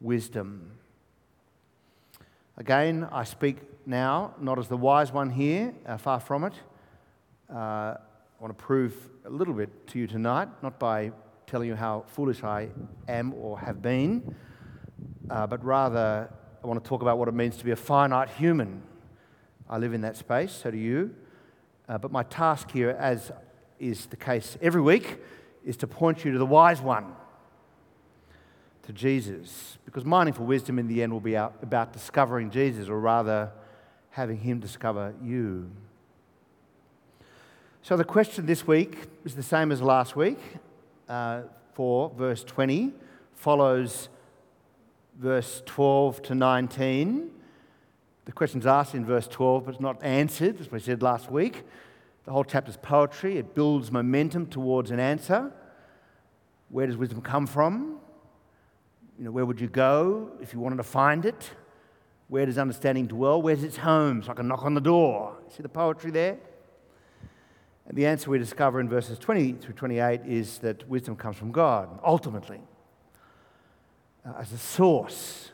wisdom. 0.00 0.72
Again, 2.56 3.06
I 3.12 3.22
speak 3.22 3.58
now 3.86 4.34
not 4.40 4.58
as 4.58 4.66
the 4.66 4.76
wise 4.76 5.12
one 5.12 5.30
here, 5.30 5.72
uh, 5.86 5.98
far 5.98 6.18
from 6.18 6.42
it 6.42 6.54
uh, 7.48 7.54
I 7.56 7.96
want 8.40 8.58
to 8.58 8.64
prove 8.64 9.08
a 9.24 9.30
little 9.30 9.54
bit 9.54 9.86
to 9.88 10.00
you 10.00 10.08
tonight, 10.08 10.48
not 10.64 10.80
by 10.80 11.12
telling 11.46 11.68
you 11.68 11.76
how 11.76 12.04
foolish 12.08 12.42
I 12.42 12.70
am 13.06 13.32
or 13.34 13.60
have 13.60 13.80
been, 13.80 14.34
uh, 15.30 15.46
but 15.46 15.64
rather 15.64 16.28
I 16.60 16.66
want 16.66 16.82
to 16.82 16.88
talk 16.88 17.02
about 17.02 17.18
what 17.18 17.28
it 17.28 17.34
means 17.34 17.56
to 17.58 17.64
be 17.64 17.70
a 17.70 17.76
finite 17.76 18.30
human. 18.30 18.82
I 19.68 19.78
live 19.78 19.94
in 19.94 20.02
that 20.02 20.16
space, 20.16 20.52
so 20.52 20.70
do 20.70 20.76
you. 20.76 21.14
Uh, 21.88 21.98
but 21.98 22.12
my 22.12 22.22
task 22.22 22.70
here, 22.70 22.90
as 22.90 23.32
is 23.78 24.06
the 24.06 24.16
case 24.16 24.56
every 24.60 24.80
week, 24.80 25.18
is 25.64 25.76
to 25.78 25.86
point 25.86 26.24
you 26.24 26.32
to 26.32 26.38
the 26.38 26.46
wise 26.46 26.80
one, 26.80 27.14
to 28.82 28.92
Jesus. 28.92 29.78
Because 29.84 30.04
mining 30.04 30.34
for 30.34 30.42
wisdom 30.44 30.78
in 30.78 30.88
the 30.88 31.02
end 31.02 31.12
will 31.12 31.20
be 31.20 31.34
about 31.34 31.92
discovering 31.92 32.50
Jesus, 32.50 32.88
or 32.88 32.98
rather, 33.00 33.52
having 34.10 34.38
him 34.38 34.60
discover 34.60 35.14
you. 35.22 35.70
So 37.82 37.96
the 37.96 38.04
question 38.04 38.46
this 38.46 38.66
week 38.66 38.96
is 39.24 39.34
the 39.34 39.42
same 39.42 39.72
as 39.72 39.82
last 39.82 40.16
week. 40.16 40.38
Uh, 41.08 41.42
for 41.74 42.10
verse 42.16 42.42
20 42.44 42.92
follows 43.34 44.08
verse 45.18 45.62
12 45.66 46.22
to 46.22 46.34
19. 46.34 47.30
The 48.24 48.32
question's 48.32 48.66
asked 48.66 48.94
in 48.94 49.04
verse 49.04 49.28
12, 49.28 49.66
but 49.66 49.74
it's 49.74 49.80
not 49.80 50.02
answered, 50.02 50.60
as 50.60 50.70
we 50.70 50.80
said 50.80 51.02
last 51.02 51.30
week. 51.30 51.62
The 52.24 52.32
whole 52.32 52.44
chapter's 52.44 52.78
poetry. 52.78 53.36
It 53.36 53.54
builds 53.54 53.92
momentum 53.92 54.46
towards 54.46 54.90
an 54.90 54.98
answer. 54.98 55.52
Where 56.70 56.86
does 56.86 56.96
wisdom 56.96 57.20
come 57.20 57.46
from? 57.46 57.98
You 59.18 59.26
know, 59.26 59.30
where 59.30 59.44
would 59.44 59.60
you 59.60 59.68
go 59.68 60.30
if 60.40 60.54
you 60.54 60.60
wanted 60.60 60.76
to 60.76 60.84
find 60.84 61.26
it? 61.26 61.50
Where 62.28 62.46
does 62.46 62.56
understanding 62.56 63.06
dwell? 63.06 63.42
Where's 63.42 63.62
its 63.62 63.76
home? 63.76 64.22
So 64.22 64.32
I 64.32 64.34
can 64.34 64.48
knock 64.48 64.64
on 64.64 64.74
the 64.74 64.80
door. 64.80 65.36
See 65.54 65.62
the 65.62 65.68
poetry 65.68 66.10
there? 66.10 66.38
And 67.86 67.96
the 67.96 68.06
answer 68.06 68.30
we 68.30 68.38
discover 68.38 68.80
in 68.80 68.88
verses 68.88 69.18
20 69.18 69.52
through 69.52 69.74
28 69.74 70.22
is 70.26 70.58
that 70.58 70.88
wisdom 70.88 71.16
comes 71.16 71.36
from 71.36 71.52
God, 71.52 72.00
ultimately, 72.02 72.60
uh, 74.26 74.32
as 74.38 74.52
a 74.52 74.58
source. 74.58 75.50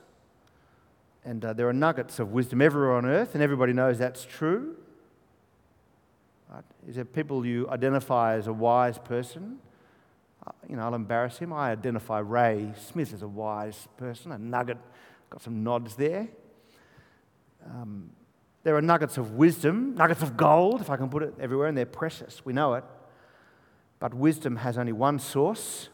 And 1.24 1.44
uh, 1.44 1.52
there 1.52 1.68
are 1.68 1.72
nuggets 1.72 2.18
of 2.18 2.32
wisdom 2.32 2.62
everywhere 2.62 2.92
on 2.92 3.04
earth, 3.04 3.34
and 3.34 3.42
everybody 3.42 3.72
knows 3.72 3.98
that's 3.98 4.24
true. 4.24 4.76
Right? 6.50 6.64
Is 6.88 6.96
there 6.96 7.04
people 7.04 7.44
you 7.44 7.68
identify 7.68 8.34
as 8.34 8.46
a 8.46 8.52
wise 8.52 8.98
person? 8.98 9.58
Uh, 10.46 10.52
you 10.68 10.76
know, 10.76 10.82
I'll 10.82 10.94
embarrass 10.94 11.38
him. 11.38 11.52
I 11.52 11.70
identify 11.70 12.20
Ray 12.20 12.72
Smith 12.90 13.12
as 13.12 13.22
a 13.22 13.28
wise 13.28 13.86
person, 13.98 14.32
a 14.32 14.38
nugget, 14.38 14.78
got 15.28 15.42
some 15.42 15.62
nods 15.62 15.94
there. 15.96 16.28
Um, 17.66 18.10
there 18.62 18.76
are 18.76 18.82
nuggets 18.82 19.18
of 19.18 19.32
wisdom, 19.32 19.94
nuggets 19.94 20.22
of 20.22 20.36
gold, 20.36 20.80
if 20.80 20.90
I 20.90 20.96
can 20.96 21.08
put 21.08 21.22
it 21.22 21.34
everywhere, 21.38 21.68
and 21.68 21.76
they're 21.76 21.86
precious. 21.86 22.44
We 22.44 22.52
know 22.52 22.74
it. 22.74 22.84
But 23.98 24.14
wisdom 24.14 24.56
has 24.56 24.78
only 24.78 24.92
one 24.92 25.18
source, 25.18 25.90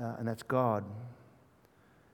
uh, 0.00 0.14
and 0.18 0.26
that's 0.26 0.42
God. 0.42 0.84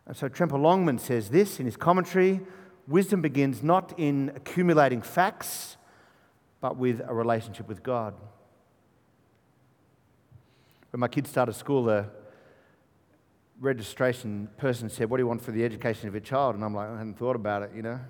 And 0.06 0.16
so 0.16 0.28
Tremper 0.28 0.60
Longman 0.60 0.98
says 0.98 1.30
this 1.30 1.60
in 1.60 1.66
his 1.66 1.76
commentary 1.76 2.40
wisdom 2.88 3.22
begins 3.22 3.62
not 3.62 3.94
in 3.98 4.32
accumulating 4.34 5.02
facts, 5.02 5.76
but 6.60 6.76
with 6.76 7.00
a 7.06 7.14
relationship 7.14 7.68
with 7.68 7.82
God. 7.82 8.14
When 10.90 11.00
my 11.00 11.08
kids 11.08 11.30
started 11.30 11.54
school, 11.54 11.84
the 11.84 12.06
registration 13.60 14.48
person 14.56 14.90
said, 14.90 15.08
What 15.08 15.16
do 15.16 15.22
you 15.22 15.26
want 15.26 15.42
for 15.42 15.52
the 15.52 15.64
education 15.64 16.08
of 16.08 16.14
your 16.14 16.20
child? 16.20 16.56
And 16.56 16.64
I'm 16.64 16.74
like, 16.74 16.88
I 16.88 16.98
hadn't 16.98 17.18
thought 17.18 17.36
about 17.36 17.62
it, 17.62 17.70
you 17.74 17.82
know. 17.82 18.00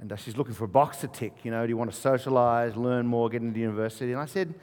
And 0.00 0.12
uh, 0.12 0.16
she's 0.16 0.36
looking 0.36 0.54
for 0.54 0.64
a 0.64 0.68
box 0.68 0.98
to 0.98 1.08
tick. 1.08 1.32
You 1.42 1.50
know, 1.50 1.64
do 1.66 1.70
you 1.70 1.76
want 1.76 1.90
to 1.90 1.96
socialize, 1.96 2.76
learn 2.76 3.06
more, 3.06 3.28
get 3.28 3.42
into 3.42 3.60
university? 3.60 4.12
And 4.12 4.20
I 4.20 4.26
said, 4.26 4.54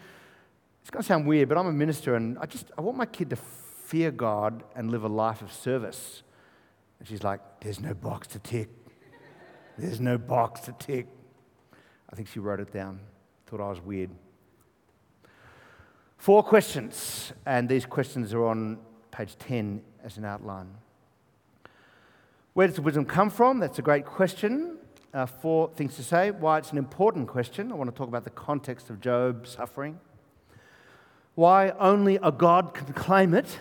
it's 0.81 0.89
going 0.89 1.01
to 1.01 1.07
sound 1.07 1.27
weird, 1.27 1.49
but 1.49 1.57
I'm 1.57 1.67
a 1.67 1.73
minister 1.73 2.15
and 2.15 2.37
I 2.39 2.45
just 2.45 2.71
I 2.77 2.81
want 2.81 2.97
my 2.97 3.05
kid 3.05 3.29
to 3.31 3.35
fear 3.91 4.09
God 4.09 4.63
and 4.73 4.89
live 4.89 5.03
a 5.03 5.09
life 5.09 5.41
of 5.41 5.51
service. 5.51 6.23
And 6.97 7.07
she's 7.07 7.23
like, 7.23 7.41
there's 7.59 7.81
no 7.81 7.93
box 7.93 8.27
to 8.29 8.39
tick. 8.39 8.69
There's 9.77 9.99
no 9.99 10.17
box 10.17 10.61
to 10.61 10.71
tick. 10.71 11.07
I 12.09 12.15
think 12.15 12.29
she 12.29 12.39
wrote 12.39 12.61
it 12.61 12.71
down. 12.71 13.01
Thought 13.47 13.59
I 13.59 13.67
was 13.67 13.81
weird. 13.81 14.11
Four 16.17 16.41
questions, 16.41 17.33
and 17.45 17.67
these 17.67 17.85
questions 17.85 18.33
are 18.33 18.45
on 18.45 18.79
page 19.11 19.35
10 19.37 19.81
as 20.05 20.17
an 20.17 20.23
outline. 20.23 20.69
Where 22.53 22.67
does 22.67 22.77
the 22.77 22.81
wisdom 22.81 23.03
come 23.03 23.29
from? 23.29 23.59
That's 23.59 23.79
a 23.79 23.81
great 23.81 24.05
question 24.05 24.77
uh, 25.13 25.25
four 25.25 25.69
things 25.75 25.95
to 25.95 26.03
say. 26.03 26.31
Why 26.31 26.57
it's 26.57 26.71
an 26.71 26.77
important 26.77 27.27
question. 27.27 27.71
I 27.71 27.75
want 27.75 27.89
to 27.89 27.95
talk 27.95 28.07
about 28.07 28.23
the 28.23 28.29
context 28.29 28.89
of 28.89 29.01
Job's 29.01 29.51
suffering. 29.51 29.99
Why 31.35 31.71
only 31.79 32.17
a 32.21 32.31
God 32.31 32.73
can 32.73 32.93
claim 32.93 33.33
it, 33.33 33.59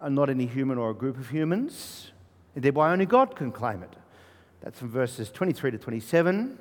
and 0.00 0.14
not 0.14 0.30
any 0.30 0.46
human 0.46 0.78
or 0.78 0.90
a 0.90 0.94
group 0.94 1.18
of 1.18 1.30
humans. 1.30 2.12
and 2.54 2.64
thereby 2.64 2.90
only 2.92 3.06
God 3.06 3.36
can 3.36 3.52
claim 3.52 3.82
it. 3.82 3.94
That's 4.60 4.78
from 4.78 4.90
verses 4.90 5.30
23 5.30 5.70
to 5.70 5.78
27. 5.78 6.58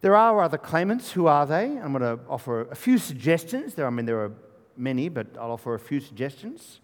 There 0.00 0.14
are 0.14 0.40
other 0.40 0.58
claimants. 0.58 1.12
Who 1.12 1.26
are 1.26 1.44
they? 1.44 1.64
I'm 1.64 1.92
going 1.92 2.02
to 2.02 2.22
offer 2.28 2.62
a 2.70 2.76
few 2.76 2.98
suggestions. 2.98 3.74
There, 3.74 3.86
I 3.86 3.90
mean, 3.90 4.06
there 4.06 4.20
are 4.20 4.32
many, 4.76 5.08
but 5.08 5.26
I'll 5.38 5.50
offer 5.50 5.74
a 5.74 5.78
few 5.78 6.00
suggestions. 6.00 6.80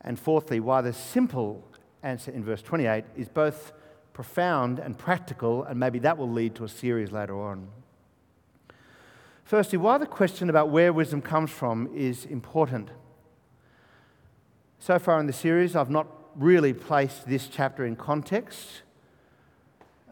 And 0.00 0.18
fourthly, 0.18 0.60
why 0.60 0.80
the 0.80 0.92
simple 0.92 1.64
answer 2.02 2.30
in 2.30 2.44
verse 2.44 2.62
28 2.62 3.04
is 3.16 3.28
both 3.28 3.72
profound 4.12 4.78
and 4.78 4.96
practical, 4.96 5.64
and 5.64 5.78
maybe 5.78 5.98
that 6.00 6.16
will 6.16 6.30
lead 6.30 6.54
to 6.56 6.64
a 6.64 6.68
series 6.68 7.10
later 7.10 7.40
on. 7.40 7.68
Firstly, 9.44 9.78
why 9.78 9.98
the 9.98 10.06
question 10.06 10.50
about 10.50 10.70
where 10.70 10.92
wisdom 10.92 11.22
comes 11.22 11.50
from 11.50 11.90
is 11.94 12.24
important. 12.26 12.90
So 14.80 14.98
far 14.98 15.18
in 15.18 15.26
the 15.26 15.32
series, 15.32 15.74
I've 15.74 15.90
not 15.90 16.06
really 16.36 16.72
placed 16.72 17.26
this 17.26 17.48
chapter 17.48 17.84
in 17.84 17.96
context. 17.96 18.82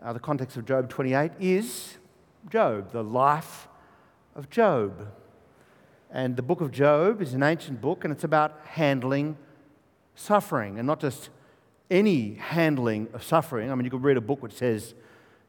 Uh, 0.03 0.13
the 0.13 0.19
context 0.19 0.57
of 0.57 0.67
Job 0.67 0.89
28 0.89 1.31
is 1.39 1.99
Job, 2.51 2.91
the 2.91 3.05
life 3.05 3.69
of 4.35 4.51
Job. 4.51 5.13
And 6.11 6.37
the 6.37 6.43
book 6.43 6.61
of 6.61 6.73
Job 6.73 7.23
is 7.23 7.33
an 7.33 7.45
ancient 7.45 7.81
book, 7.81 8.05
and 8.05 8.13
it's 8.13 8.25
about 8.25 8.61
handling 8.65 9.37
suffering, 10.17 10.79
and 10.79 10.87
not 10.87 11.01
just 11.01 11.31
any 11.89 12.35
handling 12.35 13.09
of 13.13 13.23
suffering. 13.23 13.71
I 13.71 13.75
mean, 13.77 13.85
you 13.85 13.91
could 13.91 14.03
read 14.03 14.17
a 14.17 14.21
book 14.21 14.43
which 14.43 14.55
says, 14.55 14.95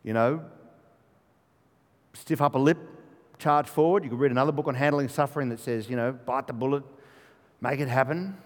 you 0.03 0.13
know, 0.13 0.43
stiff 2.13 2.39
upper 2.39 2.59
lip, 2.59 2.77
charge 3.39 3.67
forward. 3.67 4.03
You 4.03 4.11
could 4.11 4.19
read 4.19 4.31
another 4.31 4.51
book 4.51 4.67
on 4.67 4.75
handling 4.75 5.09
suffering 5.09 5.49
that 5.49 5.59
says, 5.59 5.89
you 5.89 5.95
know, 5.95 6.11
bite 6.11 6.45
the 6.45 6.53
bullet, 6.53 6.83
make 7.61 7.79
it 7.79 7.87
happen. 7.87 8.37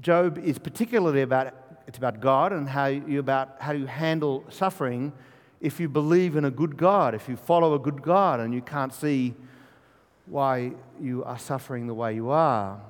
Job 0.00 0.38
is 0.38 0.58
particularly 0.58 1.22
about 1.22 1.54
it's 1.86 1.98
about 1.98 2.20
God 2.20 2.52
and 2.52 2.68
how 2.68 2.86
you 2.86 3.20
about 3.20 3.56
how 3.60 3.72
you 3.72 3.86
handle 3.86 4.44
suffering 4.48 5.12
if 5.60 5.80
you 5.80 5.88
believe 5.88 6.36
in 6.36 6.44
a 6.44 6.50
good 6.50 6.76
God, 6.76 7.14
if 7.14 7.28
you 7.28 7.36
follow 7.36 7.74
a 7.74 7.78
good 7.78 8.02
God 8.02 8.40
and 8.40 8.52
you 8.52 8.60
can't 8.60 8.92
see 8.92 9.34
why 10.26 10.72
you 11.00 11.24
are 11.24 11.38
suffering 11.38 11.86
the 11.86 11.94
way 11.94 12.14
you 12.14 12.30
are. 12.30 12.80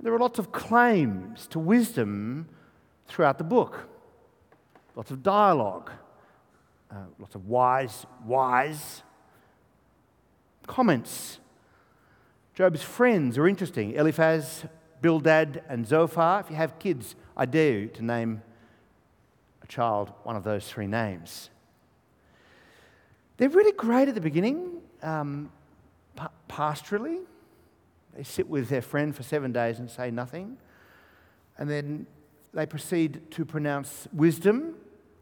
There 0.00 0.12
are 0.12 0.18
lots 0.18 0.38
of 0.38 0.52
claims 0.52 1.46
to 1.48 1.58
wisdom 1.58 2.48
throughout 3.06 3.38
the 3.38 3.44
book, 3.44 3.88
lots 4.96 5.10
of 5.10 5.22
dialogue, 5.22 5.90
uh, 6.90 6.96
lots 7.18 7.34
of 7.34 7.46
wise, 7.46 8.04
wise 8.24 9.02
comments. 10.66 11.38
Job's 12.54 12.82
friends 12.82 13.36
are 13.38 13.46
interesting 13.48 13.92
Eliphaz, 13.92 14.64
Bildad, 15.04 15.62
and 15.68 15.86
Zophar. 15.86 16.40
If 16.40 16.48
you 16.48 16.56
have 16.56 16.78
kids, 16.78 17.14
I 17.36 17.44
dare 17.44 17.80
you 17.80 17.88
to 17.88 18.02
name 18.02 18.40
a 19.62 19.66
child 19.66 20.10
one 20.22 20.34
of 20.34 20.44
those 20.44 20.66
three 20.66 20.86
names. 20.86 21.50
They're 23.36 23.50
really 23.50 23.72
great 23.72 24.08
at 24.08 24.14
the 24.14 24.22
beginning, 24.22 24.80
um, 25.02 25.52
pastorally. 26.48 27.18
They 28.16 28.22
sit 28.22 28.48
with 28.48 28.70
their 28.70 28.80
friend 28.80 29.14
for 29.14 29.22
seven 29.22 29.52
days 29.52 29.78
and 29.78 29.90
say 29.90 30.10
nothing. 30.10 30.56
And 31.58 31.68
then 31.68 32.06
they 32.54 32.64
proceed 32.64 33.30
to 33.32 33.44
pronounce 33.44 34.08
wisdom. 34.10 34.74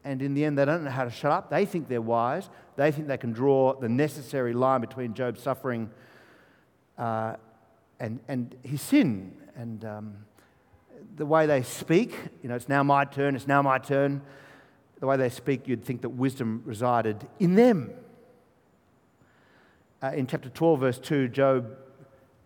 And 0.04 0.22
in 0.22 0.34
the 0.34 0.44
end, 0.44 0.58
they 0.58 0.64
don't 0.64 0.84
know 0.84 0.90
how 0.90 1.06
to 1.06 1.10
shut 1.10 1.32
up. 1.32 1.50
They 1.50 1.66
think 1.66 1.88
they're 1.88 2.00
wise. 2.00 2.48
They 2.76 2.92
think 2.92 3.08
they 3.08 3.18
can 3.18 3.32
draw 3.32 3.74
the 3.74 3.88
necessary 3.88 4.52
line 4.52 4.80
between 4.80 5.12
Job's 5.12 5.42
suffering 5.42 5.90
uh, 6.96 7.34
and, 7.98 8.20
and 8.28 8.54
his 8.62 8.80
sin. 8.80 9.38
And 9.56 9.85
um, 9.85 10.16
the 11.16 11.26
way 11.26 11.47
they 11.47 11.62
speak, 11.62 12.14
you 12.42 12.49
know, 12.49 12.54
it's 12.54 12.68
now 12.68 12.82
my 12.82 13.04
turn, 13.04 13.37
it's 13.37 13.47
now 13.47 13.62
my 13.62 13.78
turn. 13.78 14.23
The 15.00 15.06
way 15.06 15.16
they 15.16 15.28
speak, 15.28 15.66
you'd 15.66 15.85
think 15.85 16.02
that 16.02 16.11
wisdom 16.11 16.62
resided 16.64 17.26
in 17.38 17.54
them. 17.54 17.90
Uh, 20.02 20.12
in 20.14 20.26
chapter 20.26 20.49
12, 20.49 20.80
verse 20.80 20.99
2, 20.99 21.28
Job 21.28 21.76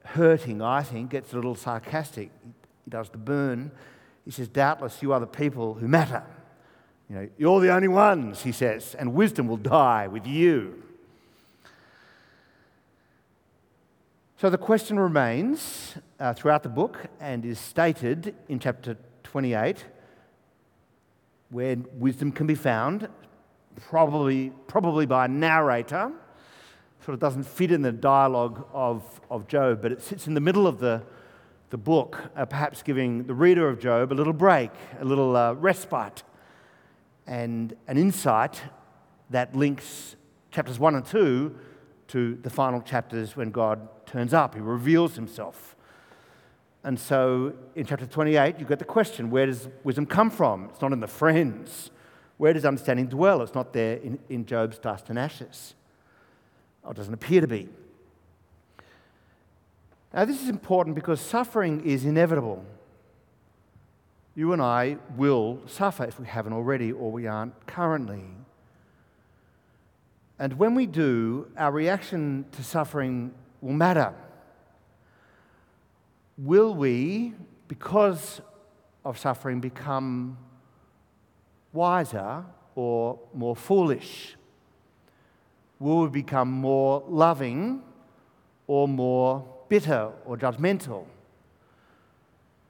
hurting, 0.04 0.62
I 0.62 0.82
think, 0.82 1.10
gets 1.10 1.32
a 1.32 1.36
little 1.36 1.54
sarcastic. 1.54 2.30
He 2.84 2.90
does 2.90 3.08
the 3.08 3.18
burn. 3.18 3.70
He 4.24 4.30
says, 4.30 4.48
Doubtless 4.48 5.02
you 5.02 5.12
are 5.12 5.20
the 5.20 5.26
people 5.26 5.74
who 5.74 5.88
matter. 5.88 6.22
You 7.08 7.16
know, 7.16 7.28
you're 7.38 7.60
the 7.60 7.72
only 7.72 7.88
ones, 7.88 8.42
he 8.42 8.52
says, 8.52 8.94
and 8.98 9.14
wisdom 9.14 9.46
will 9.46 9.56
die 9.56 10.08
with 10.08 10.26
you. 10.26 10.82
So 14.38 14.50
the 14.50 14.58
question 14.58 14.98
remains 14.98 15.94
uh, 16.18 16.32
throughout 16.32 16.62
the 16.62 16.68
book 16.68 16.98
and 17.20 17.44
is 17.44 17.58
stated 17.58 18.34
in 18.48 18.58
chapter 18.58 18.96
28 19.24 19.84
where 21.50 21.76
wisdom 21.94 22.32
can 22.32 22.46
be 22.46 22.54
found, 22.54 23.08
probably, 23.88 24.50
probably 24.66 25.06
by 25.06 25.26
a 25.26 25.28
narrator 25.28 26.12
sort 27.04 27.14
of 27.14 27.20
doesn't 27.20 27.44
fit 27.44 27.70
in 27.70 27.82
the 27.82 27.92
dialogue 27.92 28.66
of, 28.72 29.20
of 29.30 29.46
Job, 29.46 29.80
but 29.80 29.92
it 29.92 30.02
sits 30.02 30.26
in 30.26 30.34
the 30.34 30.40
middle 30.40 30.66
of 30.66 30.80
the, 30.80 31.00
the 31.70 31.78
book, 31.78 32.18
uh, 32.34 32.44
perhaps 32.44 32.82
giving 32.82 33.22
the 33.24 33.34
reader 33.34 33.68
of 33.68 33.78
Job 33.78 34.12
a 34.12 34.14
little 34.14 34.32
break, 34.32 34.72
a 34.98 35.04
little 35.04 35.36
uh, 35.36 35.52
respite, 35.52 36.24
and 37.26 37.76
an 37.86 37.96
insight 37.96 38.60
that 39.30 39.54
links 39.54 40.16
chapters 40.50 40.80
1 40.80 40.96
and 40.96 41.06
2 41.06 41.56
to 42.08 42.38
the 42.42 42.50
final 42.50 42.80
chapters 42.80 43.36
when 43.36 43.50
God 43.50 43.88
turns 44.06 44.34
up, 44.34 44.54
He 44.54 44.60
reveals 44.60 45.14
Himself. 45.14 45.76
And 46.86 47.00
so 47.00 47.52
in 47.74 47.84
chapter 47.84 48.06
28, 48.06 48.60
you 48.60 48.64
get 48.64 48.78
the 48.78 48.84
question 48.84 49.28
where 49.28 49.46
does 49.46 49.68
wisdom 49.82 50.06
come 50.06 50.30
from? 50.30 50.66
It's 50.66 50.80
not 50.80 50.92
in 50.92 51.00
the 51.00 51.08
friends. 51.08 51.90
Where 52.36 52.52
does 52.52 52.64
understanding 52.64 53.06
dwell? 53.06 53.42
It's 53.42 53.56
not 53.56 53.72
there 53.72 53.96
in, 53.96 54.20
in 54.28 54.46
Job's 54.46 54.78
dust 54.78 55.10
and 55.10 55.18
ashes. 55.18 55.74
Or 56.84 56.92
it 56.92 56.96
doesn't 56.96 57.12
appear 57.12 57.40
to 57.40 57.48
be. 57.48 57.68
Now, 60.14 60.26
this 60.26 60.40
is 60.40 60.48
important 60.48 60.94
because 60.94 61.20
suffering 61.20 61.84
is 61.84 62.04
inevitable. 62.04 62.64
You 64.36 64.52
and 64.52 64.62
I 64.62 64.98
will 65.16 65.62
suffer 65.66 66.04
if 66.04 66.20
we 66.20 66.26
haven't 66.26 66.52
already 66.52 66.92
or 66.92 67.10
we 67.10 67.26
aren't 67.26 67.66
currently. 67.66 68.22
And 70.38 70.52
when 70.56 70.76
we 70.76 70.86
do, 70.86 71.50
our 71.56 71.72
reaction 71.72 72.44
to 72.52 72.62
suffering 72.62 73.34
will 73.60 73.72
matter. 73.72 74.14
Will 76.38 76.74
we, 76.74 77.32
because 77.68 78.40
of 79.04 79.18
suffering, 79.18 79.60
become 79.60 80.36
wiser 81.72 82.44
or 82.74 83.18
more 83.32 83.56
foolish? 83.56 84.36
Will 85.78 86.02
we 86.02 86.08
become 86.08 86.50
more 86.50 87.02
loving 87.08 87.82
or 88.66 88.86
more 88.86 89.46
bitter 89.68 90.10
or 90.24 90.36
judgmental? 90.36 91.06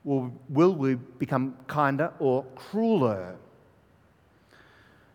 Will, 0.04 0.32
will 0.48 0.74
we 0.74 0.94
become 0.94 1.56
kinder 1.66 2.12
or 2.20 2.44
crueler? 2.54 3.36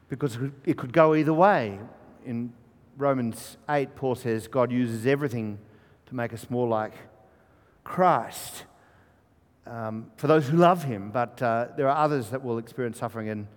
Because 0.09 0.37
it 0.65 0.77
could 0.77 0.91
go 0.91 1.15
either 1.15 1.33
way 1.33 1.79
in 2.25 2.51
Romans 2.97 3.57
8, 3.69 3.95
Paul 3.95 4.15
says 4.15 4.47
God 4.47 4.71
uses 4.71 5.07
everything 5.07 5.57
to 6.07 6.15
make 6.15 6.33
us 6.33 6.49
more 6.49 6.67
like 6.67 6.93
Christ 7.83 8.63
um, 9.65 10.11
for 10.17 10.27
those 10.27 10.47
who 10.47 10.57
love 10.57 10.83
him, 10.83 11.11
but 11.11 11.41
uh, 11.41 11.67
there 11.77 11.87
are 11.87 12.03
others 12.03 12.29
that 12.29 12.43
will 12.43 12.57
experience 12.57 12.99
suffering 12.99 13.29
and, 13.29 13.47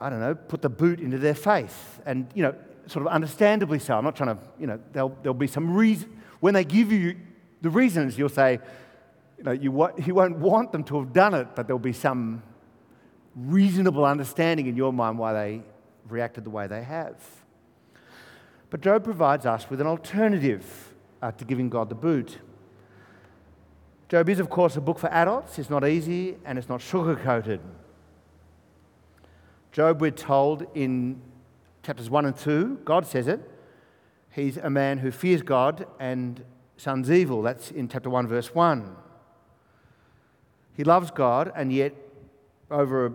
I 0.00 0.08
don't 0.08 0.20
know, 0.20 0.34
put 0.34 0.62
the 0.62 0.68
boot 0.68 1.00
into 1.00 1.18
their 1.18 1.34
faith. 1.34 2.00
And, 2.06 2.28
you 2.34 2.42
know, 2.42 2.54
sort 2.86 3.06
of 3.06 3.12
understandably 3.12 3.78
so. 3.78 3.96
I'm 3.96 4.04
not 4.04 4.16
trying 4.16 4.36
to, 4.36 4.42
you 4.58 4.66
know, 4.66 4.80
there'll, 4.92 5.16
there'll 5.22 5.34
be 5.34 5.46
some 5.46 5.74
reason. 5.74 6.20
When 6.40 6.54
they 6.54 6.64
give 6.64 6.92
you 6.92 7.16
the 7.60 7.70
reasons, 7.70 8.18
you'll 8.18 8.28
say, 8.28 8.60
you 9.38 9.44
know, 9.44 9.52
you, 9.52 9.90
you 10.06 10.14
won't 10.14 10.38
want 10.38 10.72
them 10.72 10.84
to 10.84 10.98
have 11.00 11.12
done 11.12 11.34
it, 11.34 11.48
but 11.54 11.66
there'll 11.66 11.78
be 11.78 11.92
some 11.92 12.42
reasonable 13.34 14.04
understanding 14.04 14.66
in 14.66 14.76
your 14.76 14.92
mind 14.92 15.18
why 15.18 15.32
they 15.32 15.62
reacted 16.08 16.44
the 16.44 16.50
way 16.50 16.66
they 16.66 16.82
have. 16.82 17.16
But 18.70 18.80
Job 18.80 19.04
provides 19.04 19.46
us 19.46 19.68
with 19.70 19.80
an 19.80 19.86
alternative 19.86 20.83
uh, 21.24 21.32
to 21.32 21.44
giving 21.46 21.70
God 21.70 21.88
the 21.88 21.94
boot. 21.94 22.38
Job 24.10 24.28
is, 24.28 24.38
of 24.38 24.50
course, 24.50 24.76
a 24.76 24.80
book 24.80 24.98
for 24.98 25.10
adults. 25.10 25.58
It's 25.58 25.70
not 25.70 25.88
easy 25.88 26.36
and 26.44 26.58
it's 26.58 26.68
not 26.68 26.82
sugar 26.82 27.16
coated. 27.16 27.60
Job, 29.72 30.02
we're 30.02 30.10
told 30.10 30.66
in 30.74 31.22
chapters 31.82 32.10
1 32.10 32.26
and 32.26 32.36
2, 32.36 32.80
God 32.84 33.06
says 33.06 33.26
it. 33.26 33.40
He's 34.32 34.58
a 34.58 34.68
man 34.68 34.98
who 34.98 35.10
fears 35.10 35.40
God 35.40 35.86
and 35.98 36.44
shuns 36.76 37.10
evil. 37.10 37.40
That's 37.40 37.70
in 37.70 37.88
chapter 37.88 38.10
1, 38.10 38.26
verse 38.26 38.54
1. 38.54 38.94
He 40.76 40.84
loves 40.84 41.10
God, 41.10 41.52
and 41.56 41.72
yet 41.72 41.94
over 42.70 43.06
a, 43.06 43.12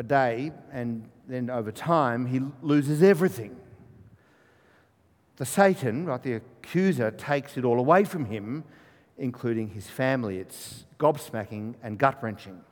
a 0.00 0.02
day 0.02 0.52
and 0.72 1.08
then 1.26 1.48
over 1.48 1.72
time, 1.72 2.26
he 2.26 2.40
loses 2.60 3.02
everything. 3.02 3.56
The 5.36 5.44
Satan, 5.46 6.06
right, 6.06 6.22
the 6.22 6.34
accuser, 6.34 7.10
takes 7.10 7.56
it 7.56 7.64
all 7.64 7.78
away 7.78 8.04
from 8.04 8.26
him, 8.26 8.64
including 9.18 9.68
his 9.68 9.86
family. 9.86 10.38
It's 10.38 10.86
gobsmacking 10.98 11.74
and 11.82 11.98
gut 11.98 12.22
wrenching. 12.22 12.62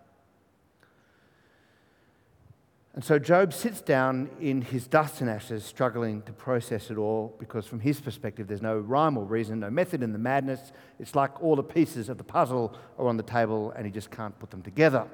And 2.94 3.04
so 3.04 3.18
Job 3.18 3.52
sits 3.52 3.80
down 3.80 4.30
in 4.40 4.62
his 4.62 4.86
dust 4.86 5.20
and 5.20 5.28
ashes, 5.28 5.64
struggling 5.64 6.22
to 6.22 6.32
process 6.32 6.92
it 6.92 6.96
all, 6.96 7.34
because 7.40 7.66
from 7.66 7.80
his 7.80 8.00
perspective, 8.00 8.46
there's 8.46 8.62
no 8.62 8.78
rhyme 8.78 9.18
or 9.18 9.24
reason, 9.24 9.60
no 9.60 9.70
method 9.70 10.02
in 10.02 10.12
the 10.12 10.18
madness. 10.18 10.72
It's 11.00 11.16
like 11.16 11.42
all 11.42 11.56
the 11.56 11.62
pieces 11.64 12.08
of 12.08 12.18
the 12.18 12.24
puzzle 12.24 12.78
are 12.96 13.08
on 13.08 13.16
the 13.16 13.24
table 13.24 13.72
and 13.72 13.84
he 13.84 13.90
just 13.90 14.12
can't 14.12 14.38
put 14.38 14.52
them 14.52 14.62
together. 14.62 15.06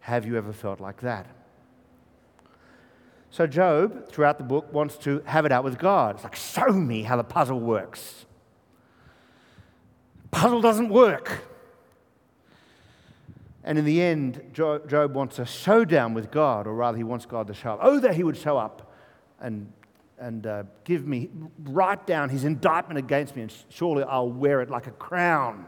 Have 0.00 0.24
you 0.24 0.38
ever 0.38 0.52
felt 0.52 0.80
like 0.80 1.02
that? 1.02 1.26
So, 3.30 3.46
Job, 3.46 4.08
throughout 4.08 4.38
the 4.38 4.44
book, 4.44 4.72
wants 4.72 4.96
to 4.98 5.20
have 5.26 5.44
it 5.44 5.52
out 5.52 5.64
with 5.64 5.78
God. 5.78 6.14
It's 6.14 6.24
like, 6.24 6.36
show 6.36 6.72
me 6.72 7.02
how 7.02 7.16
the 7.16 7.24
puzzle 7.24 7.60
works. 7.60 8.24
Puzzle 10.30 10.60
doesn't 10.60 10.88
work. 10.88 11.44
And 13.62 13.78
in 13.78 13.84
the 13.84 14.00
end, 14.00 14.40
Job 14.52 15.14
wants 15.14 15.38
a 15.38 15.44
showdown 15.44 16.14
with 16.14 16.30
God, 16.30 16.66
or 16.66 16.74
rather, 16.74 16.96
he 16.96 17.04
wants 17.04 17.26
God 17.26 17.48
to 17.48 17.54
show 17.54 17.72
up. 17.72 17.80
Oh, 17.82 17.98
that 18.00 18.14
he 18.14 18.22
would 18.22 18.36
show 18.36 18.56
up 18.56 18.92
and, 19.40 19.72
and 20.18 20.46
uh, 20.46 20.62
give 20.84 21.06
me, 21.06 21.28
write 21.64 22.06
down 22.06 22.28
his 22.28 22.44
indictment 22.44 22.98
against 22.98 23.34
me, 23.34 23.42
and 23.42 23.52
surely 23.68 24.04
I'll 24.04 24.30
wear 24.30 24.62
it 24.62 24.70
like 24.70 24.86
a 24.86 24.92
crown, 24.92 25.66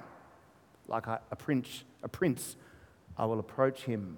like 0.86 1.06
a, 1.06 1.20
a 1.30 1.36
prince. 1.36 1.84
A 2.04 2.08
prince, 2.08 2.56
I 3.16 3.26
will 3.26 3.40
approach 3.40 3.82
him. 3.82 4.16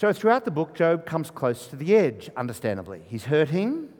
So, 0.00 0.14
throughout 0.14 0.46
the 0.46 0.50
book, 0.50 0.74
Job 0.74 1.04
comes 1.04 1.30
close 1.30 1.66
to 1.66 1.76
the 1.76 1.94
edge, 1.94 2.30
understandably. 2.34 3.02
He's 3.06 3.24
hurting. 3.24 3.90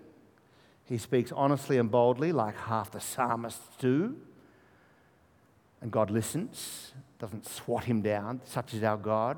He 0.87 0.97
speaks 0.97 1.31
honestly 1.31 1.77
and 1.77 1.91
boldly, 1.91 2.33
like 2.33 2.57
half 2.57 2.91
the 2.91 3.01
psalmists 3.01 3.77
do. 3.79 4.17
And 5.83 5.91
God 5.91 6.11
listens, 6.11 6.93
doesn't 7.19 7.47
swat 7.47 7.85
him 7.85 8.01
down. 8.01 8.41
Such 8.47 8.73
is 8.73 8.83
our 8.83 8.97
God. 8.97 9.37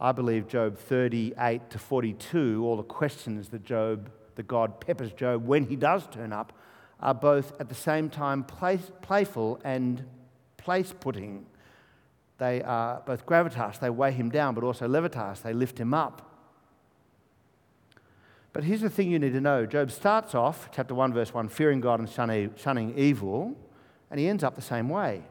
I 0.00 0.10
believe 0.10 0.48
Job 0.48 0.76
38 0.76 1.70
to 1.70 1.78
42, 1.78 2.64
all 2.64 2.76
the 2.76 2.82
questions 2.82 3.50
that 3.50 3.62
Job, 3.62 4.10
that 4.34 4.48
God 4.48 4.80
peppers 4.80 5.12
Job 5.12 5.46
when 5.46 5.66
he 5.66 5.76
does 5.76 6.04
turn 6.08 6.32
up, 6.32 6.52
are 6.98 7.14
both 7.14 7.52
at 7.60 7.68
the 7.68 7.76
same 7.76 8.10
time 8.10 8.42
play, 8.42 8.80
playful 9.02 9.60
and 9.62 10.04
place 10.56 10.92
putting. 10.98 11.46
They 12.38 12.62
are 12.62 13.02
both 13.06 13.24
gravitas, 13.24 13.80
they 13.80 13.90
weigh 13.90 14.12
him 14.12 14.30
down, 14.30 14.54
but 14.54 14.64
also 14.64 14.86
levitas, 14.86 15.42
they 15.42 15.52
lift 15.52 15.78
him 15.78 15.94
up. 15.94 16.32
But 18.52 18.64
here's 18.64 18.80
the 18.80 18.90
thing 18.90 19.10
you 19.10 19.18
need 19.18 19.32
to 19.32 19.40
know 19.40 19.66
Job 19.66 19.90
starts 19.90 20.34
off, 20.34 20.70
chapter 20.72 20.94
1, 20.94 21.12
verse 21.12 21.32
1, 21.32 21.48
fearing 21.48 21.80
God 21.80 22.00
and 22.00 22.08
shunning 22.08 22.98
evil, 22.98 23.54
and 24.10 24.20
he 24.20 24.28
ends 24.28 24.44
up 24.44 24.54
the 24.54 24.62
same 24.62 24.88
way. 24.88 25.22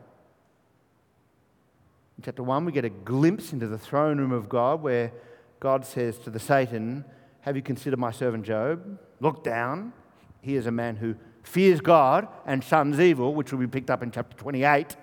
In 2.17 2.23
chapter 2.23 2.43
1, 2.43 2.65
we 2.65 2.71
get 2.71 2.85
a 2.85 2.89
glimpse 2.89 3.51
into 3.51 3.67
the 3.67 3.77
throne 3.77 4.17
room 4.19 4.31
of 4.31 4.47
God 4.47 4.81
where 4.81 5.11
God 5.59 5.85
says 5.85 6.17
to 6.19 6.29
the 6.29 6.39
Satan, 6.39 7.03
Have 7.41 7.55
you 7.55 7.61
considered 7.61 7.99
my 7.99 8.11
servant 8.11 8.45
Job? 8.45 8.99
Look 9.19 9.43
down. 9.43 9.93
He 10.41 10.55
is 10.55 10.67
a 10.67 10.71
man 10.71 10.95
who 10.95 11.15
fears 11.43 11.81
God 11.81 12.27
and 12.45 12.63
shuns 12.63 12.99
evil, 12.99 13.33
which 13.33 13.51
will 13.51 13.59
be 13.59 13.67
picked 13.67 13.89
up 13.89 14.03
in 14.03 14.11
chapter 14.11 14.37
28. 14.37 14.95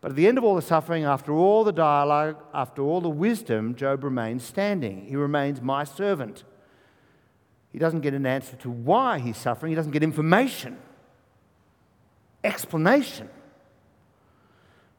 But 0.00 0.12
at 0.12 0.16
the 0.16 0.28
end 0.28 0.38
of 0.38 0.44
all 0.44 0.54
the 0.54 0.62
suffering, 0.62 1.04
after 1.04 1.32
all 1.32 1.64
the 1.64 1.72
dialogue, 1.72 2.42
after 2.54 2.82
all 2.82 3.00
the 3.00 3.08
wisdom, 3.08 3.74
Job 3.74 4.04
remains 4.04 4.44
standing. 4.44 5.06
He 5.06 5.16
remains 5.16 5.60
my 5.60 5.84
servant. 5.84 6.44
He 7.72 7.78
doesn't 7.78 8.00
get 8.00 8.14
an 8.14 8.24
answer 8.24 8.56
to 8.56 8.70
why 8.70 9.18
he's 9.18 9.36
suffering, 9.36 9.70
he 9.70 9.76
doesn't 9.76 9.92
get 9.92 10.02
information, 10.02 10.78
explanation. 12.44 13.28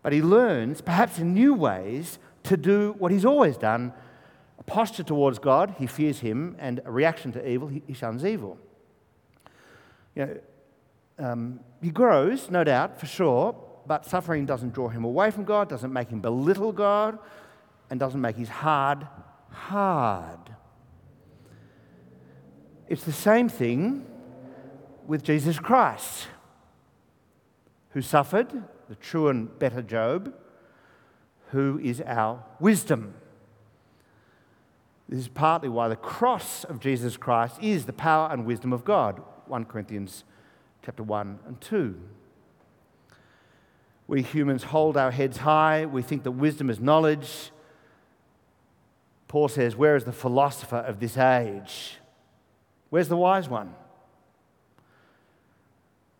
But 0.01 0.13
he 0.13 0.21
learns, 0.21 0.81
perhaps 0.81 1.19
in 1.19 1.33
new 1.33 1.53
ways, 1.53 2.19
to 2.43 2.57
do 2.57 2.95
what 2.97 3.11
he's 3.11 3.25
always 3.25 3.57
done 3.57 3.93
a 4.59 4.63
posture 4.63 5.03
towards 5.03 5.39
God, 5.39 5.75
he 5.79 5.87
fears 5.87 6.19
him, 6.19 6.55
and 6.59 6.81
a 6.83 6.91
reaction 6.91 7.31
to 7.31 7.49
evil, 7.49 7.69
he, 7.69 7.93
shuns 7.93 8.25
evil. 8.25 8.57
You 10.15 10.25
know, 10.25 10.37
um, 11.17 11.59
he 11.81 11.91
grows, 11.91 12.51
no 12.51 12.65
doubt, 12.65 12.99
for 12.99 13.05
sure, 13.05 13.55
but 13.89 14.05
suffering 14.05 14.45
doesn't 14.45 14.71
draw 14.71 14.87
him 14.87 15.03
away 15.03 15.31
from 15.31 15.45
God, 15.45 15.67
doesn't 15.67 15.91
make 15.91 16.09
him 16.09 16.21
belittle 16.21 16.71
God, 16.71 17.17
and 17.89 17.99
doesn't 17.99 18.21
make 18.21 18.35
his 18.35 18.47
heart 18.47 19.03
hard. 19.49 20.37
It's 22.87 23.03
the 23.03 23.11
same 23.11 23.49
thing 23.49 24.05
with 25.07 25.23
Jesus 25.23 25.57
Christ, 25.57 26.27
who 27.93 28.03
suffered, 28.03 28.51
the 28.89 28.95
true 28.95 29.27
and 29.27 29.57
better 29.57 29.81
Job, 29.81 30.35
who 31.47 31.79
is 31.83 31.99
our 32.01 32.45
wisdom. 32.59 33.15
This 35.07 35.21
is 35.21 35.27
partly 35.29 35.67
why 35.67 35.87
the 35.87 35.95
cross 35.95 36.63
of 36.63 36.79
Jesus 36.79 37.17
Christ 37.17 37.55
is 37.59 37.87
the 37.87 37.93
power 37.93 38.29
and 38.31 38.45
wisdom 38.45 38.71
of 38.71 38.85
God. 38.85 39.19
1 39.47 39.65
Corinthians 39.65 40.25
chapter 40.85 41.01
1 41.01 41.39
and 41.47 41.59
2. 41.59 41.99
We 44.09 44.23
humans 44.23 44.63
hold 44.63 44.97
our 44.97 45.11
heads 45.11 45.37
high. 45.37 45.85
We 45.85 46.01
think 46.01 46.23
that 46.23 46.31
wisdom 46.31 46.71
is 46.71 46.79
knowledge. 46.79 47.51
Paul 49.27 49.47
says, 49.47 49.75
Where 49.75 49.95
is 49.95 50.03
the 50.03 50.11
philosopher 50.11 50.77
of 50.77 50.99
this 50.99 51.15
age? 51.15 51.97
Where's 52.89 53.07
the 53.07 53.15
wise 53.15 53.47
one? 53.47 53.75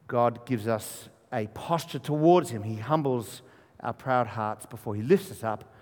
God 0.06 0.46
gives 0.46 0.68
us 0.68 1.10
a 1.34 1.48
posture 1.48 1.98
towards 1.98 2.52
him. 2.52 2.62
He 2.62 2.76
humbles 2.76 3.42
our 3.80 3.94
proud 3.94 4.28
hearts 4.28 4.68
before 4.68 4.94
he 4.94 5.02
lifts 5.02 5.32
us 5.32 5.44
up. 5.44 5.74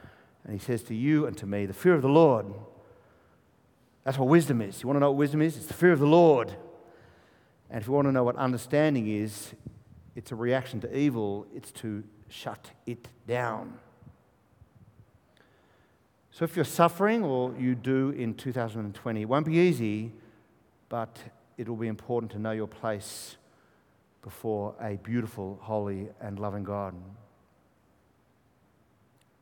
And 0.46 0.54
he 0.54 0.66
says 0.66 0.84
to 0.84 0.96
you 0.96 1.26
and 1.26 1.36
to 1.36 1.46
me, 1.46 1.66
The 1.66 1.74
fear 1.74 1.94
of 1.94 2.02
the 2.02 2.08
Lord. 2.08 2.46
That's 4.06 4.18
what 4.18 4.30
wisdom 4.30 4.62
is. 4.62 4.82
You 4.82 4.88
want 4.88 4.96
to 4.96 5.02
know 5.02 5.12
what 5.12 5.18
wisdom 5.18 5.42
is? 5.42 5.58
It's 5.58 5.66
the 5.66 5.74
fear 5.74 5.92
of 5.92 6.00
the 6.00 6.08
Lord. 6.08 6.56
And 7.70 7.82
if 7.82 7.88
you 7.88 7.92
want 7.92 8.08
to 8.08 8.14
know 8.14 8.24
what 8.24 8.38
understanding 8.38 9.10
is, 9.10 9.54
it's 10.18 10.32
a 10.32 10.36
reaction 10.36 10.82
to 10.82 10.98
evil, 10.98 11.46
it's 11.56 11.72
to 11.72 12.04
shut 12.28 12.72
it 12.88 13.08
down. 13.28 13.78
So 16.32 16.44
if 16.44 16.56
you're 16.56 16.66
suffering, 16.66 17.24
or 17.24 17.54
you 17.58 17.76
do 17.76 18.10
in 18.10 18.34
2020, 18.34 19.22
it 19.22 19.26
won't 19.26 19.46
be 19.46 19.58
easy, 19.58 20.12
but 20.90 21.20
it 21.56 21.70
will 21.70 21.76
be 21.76 21.88
important 21.88 22.32
to 22.32 22.40
know 22.40 22.52
your 22.52 22.68
place 22.68 23.38
before 24.24 24.74
a 24.82 24.96
beautiful, 24.98 25.60
holy, 25.62 26.10
and 26.20 26.40
loving 26.40 26.64
God. 26.64 26.96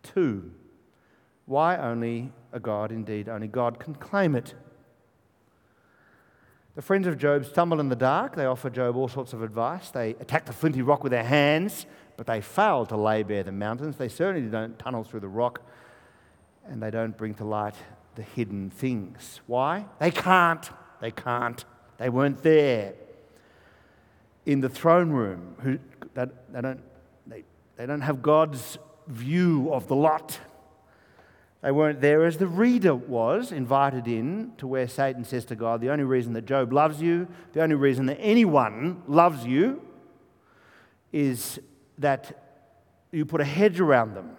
Two, 0.04 0.52
why 1.46 1.78
only 1.78 2.34
a 2.52 2.60
God? 2.60 2.92
Indeed, 2.92 3.30
only 3.30 3.48
God 3.48 3.80
can 3.80 3.96
claim 3.96 4.36
it. 4.36 4.56
The 6.76 6.82
friends 6.82 7.08
of 7.08 7.18
Job 7.18 7.46
stumble 7.46 7.80
in 7.80 7.88
the 7.88 7.96
dark. 7.96 8.36
They 8.36 8.46
offer 8.46 8.70
Job 8.70 8.98
all 8.98 9.08
sorts 9.08 9.32
of 9.32 9.42
advice. 9.42 9.92
They 9.92 10.10
attack 10.20 10.46
the 10.46 10.52
flinty 10.52 10.82
rock 10.82 11.04
with 11.04 11.12
their 11.12 11.24
hands, 11.24 11.86
but 12.18 12.28
they 12.28 12.42
fail 12.42 12.86
to 12.88 12.98
lay 12.98 13.24
bare 13.24 13.44
the 13.44 13.54
mountains. 13.54 13.96
They 13.96 14.10
certainly 14.10 14.50
don't 14.50 14.78
tunnel 14.78 15.06
through 15.06 15.22
the 15.22 15.30
rock, 15.30 15.62
and 16.66 16.84
they 16.84 16.92
don't 16.92 17.18
bring 17.18 17.34
to 17.36 17.46
light 17.46 17.76
the 18.16 18.24
hidden 18.24 18.70
things. 18.70 19.40
Why? 19.48 19.86
They 20.00 20.12
can't. 20.12 20.70
They 21.00 21.12
can't. 21.12 21.64
They 21.98 22.10
weren't 22.10 22.44
there. 22.44 22.96
In 24.46 24.60
the 24.60 24.70
throne 24.70 25.12
room, 25.12 25.56
who, 25.62 25.80
they, 26.14 26.26
they, 26.52 26.62
don't, 26.62 26.82
they, 27.26 27.44
they 27.78 27.86
don't 27.86 28.02
have 28.02 28.22
God's 28.22 28.78
view 29.08 29.72
of 29.72 29.88
the 29.88 29.96
lot. 29.96 30.40
They 31.66 31.72
weren't 31.72 32.00
there 32.00 32.24
as 32.26 32.38
the 32.38 32.46
reader 32.46 32.94
was 32.94 33.52
invited 33.52 34.08
in 34.08 34.52
to 34.58 34.68
where 34.68 34.88
Satan 34.88 35.24
says 35.24 35.46
to 35.46 35.56
God, 35.56 35.82
The 35.82 35.90
only 35.90 36.04
reason 36.04 36.34
that 36.34 36.46
Job 36.46 36.72
loves 36.72 37.02
you, 37.02 37.28
the 37.54 37.64
only 37.64 37.74
reason 37.74 38.06
that 38.06 38.20
anyone 38.20 39.02
loves 39.08 39.48
you, 39.48 39.82
is 41.12 41.58
that 41.98 42.70
you 43.12 43.26
put 43.26 43.42
a 43.42 43.46
hedge 43.46 43.80
around 43.80 44.14
them. 44.14 44.36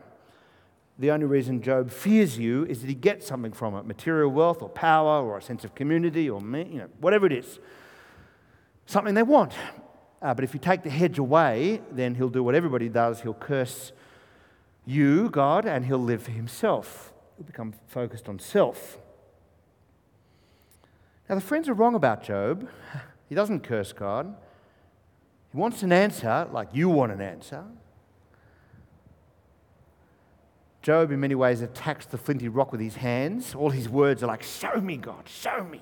The 1.01 1.11
only 1.11 1.27
reason 1.27 1.63
Job 1.63 1.91
fears 1.91 2.39
you 2.39 2.65
is 2.67 2.83
that 2.83 2.87
he 2.87 2.95
gets 2.95 3.27
something 3.27 3.53
from 3.53 3.75
it 3.75 3.87
material 3.87 4.31
wealth 4.31 4.63
or 4.63 4.69
power 4.69 5.21
or 5.21 5.39
a 5.39 5.43
sense 5.43 5.65
of 5.65 5.75
community 5.75 6.31
or 6.31 6.41
you 6.41 6.79
know, 6.79 6.89
whatever 7.01 7.27
it 7.27 7.33
is. 7.33 7.59
Something 8.87 9.15
they 9.15 9.25
want. 9.25 9.53
Uh, 10.23 10.33
but 10.33 10.45
if 10.45 10.55
you 10.55 10.61
take 10.61 10.85
the 10.85 10.91
hedge 10.91 11.19
away, 11.19 11.81
then 11.91 12.15
he'll 12.15 12.29
do 12.29 12.45
what 12.45 12.55
everybody 12.55 12.89
does. 12.89 13.23
He'll 13.23 13.35
curse 13.35 13.91
you, 14.85 15.29
God, 15.29 15.67
and 15.67 15.85
he'll 15.85 15.99
live 15.99 16.23
for 16.23 16.31
himself. 16.31 17.13
He'll 17.37 17.47
become 17.47 17.75
focused 17.87 18.29
on 18.29 18.39
self. 18.39 18.99
Now, 21.29 21.35
the 21.35 21.41
friends 21.41 21.69
are 21.69 21.75
wrong 21.75 21.95
about 21.95 22.23
Job. 22.23 22.69
He 23.29 23.35
doesn't 23.35 23.61
curse 23.65 23.93
God. 23.93 24.37
He 25.51 25.59
wants 25.59 25.83
an 25.83 25.91
answer 25.91 26.47
like 26.53 26.69
you 26.73 26.89
want 26.89 27.11
an 27.11 27.21
answer. 27.21 27.65
Job, 30.83 31.11
in 31.11 31.19
many 31.19 31.35
ways, 31.35 31.63
attacks 31.63 32.07
the 32.07 32.19
flinty 32.19 32.49
rock 32.49 32.71
with 32.71 32.81
his 32.81 32.95
hands. 32.95 33.57
All 33.57 33.71
his 33.71 33.89
words 33.89 34.23
are 34.23 34.29
like, 34.29 34.45
Show 34.45 34.81
me, 34.81 34.97
God, 34.97 35.29
show 35.29 35.65
me. 35.65 35.81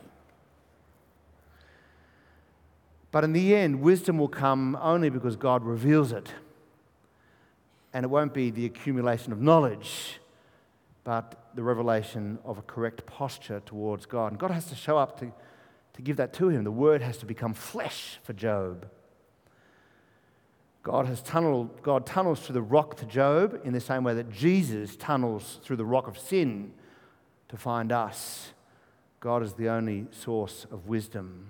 But 3.11 3.23
in 3.23 3.35
the 3.35 3.55
end, 3.55 3.83
wisdom 3.83 4.17
will 4.17 4.29
come 4.29 4.77
only 4.81 5.11
because 5.11 5.37
God 5.37 5.63
reveals 5.63 6.11
it 6.11 6.33
and 7.93 8.03
it 8.03 8.09
won't 8.09 8.35
be 8.35 8.51
the 8.51 8.67
accumulation 8.67 9.33
of 9.33 9.41
knowledge, 9.41 10.19
but 11.05 11.44
the 11.55 11.63
revelation 11.63 12.39
of 12.45 12.59
a 12.59 12.63
correct 12.63 13.07
posture 13.07 13.61
towards 13.65 14.07
God. 14.07 14.33
And 14.33 14.39
God 14.39 14.51
has 14.51 14.67
to 14.67 14.75
show 14.75 14.99
up 14.99 15.19
to, 15.21 15.33
to 15.95 16.03
give 16.03 16.17
that 16.17 16.33
to 16.35 16.49
him. 16.49 16.65
The 16.65 16.71
word 16.71 17.03
has 17.03 17.19
to 17.19 17.27
become 17.27 17.55
flesh 17.55 18.19
for 18.23 18.33
Job. 18.33 18.89
God 20.83 21.07
has 21.07 21.23
tunneled, 21.23 21.83
God 21.83 22.05
tunnels 22.05 22.41
through 22.41 22.55
the 22.55 22.63
rock 22.63 22.97
to 22.99 23.07
Job 23.07 23.61
in 23.65 23.73
the 23.73 23.81
same 23.81 24.05
way 24.05 24.15
that 24.15 24.31
Jesus 24.31 24.97
tunnels 24.97 25.59
through 25.63 25.77
the 25.77 25.85
rock 25.85 26.07
of 26.09 26.19
sin 26.19 26.73
to 27.49 27.57
find 27.57 27.91
us. 27.91 28.53
God 29.21 29.43
is 29.43 29.55
the 29.55 29.71
only 29.71 30.07
source 30.11 30.67
of 30.71 30.87
wisdom. 30.87 31.47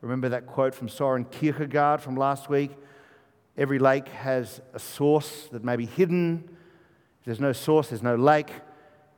Remember 0.00 0.30
that 0.30 0.46
quote 0.46 0.74
from 0.74 0.88
Soren 0.88 1.26
Kierkegaard 1.26 2.00
from 2.00 2.16
last 2.16 2.48
week? 2.48 2.70
Every 3.58 3.78
lake 3.78 4.08
has 4.08 4.62
a 4.72 4.78
source 4.78 5.48
that 5.52 5.62
may 5.62 5.76
be 5.76 5.84
hidden. 5.84 6.48
If 7.22 7.26
there's 7.26 7.40
no 7.40 7.52
source, 7.52 7.90
there's 7.90 8.02
no 8.02 8.16
lake. 8.16 8.50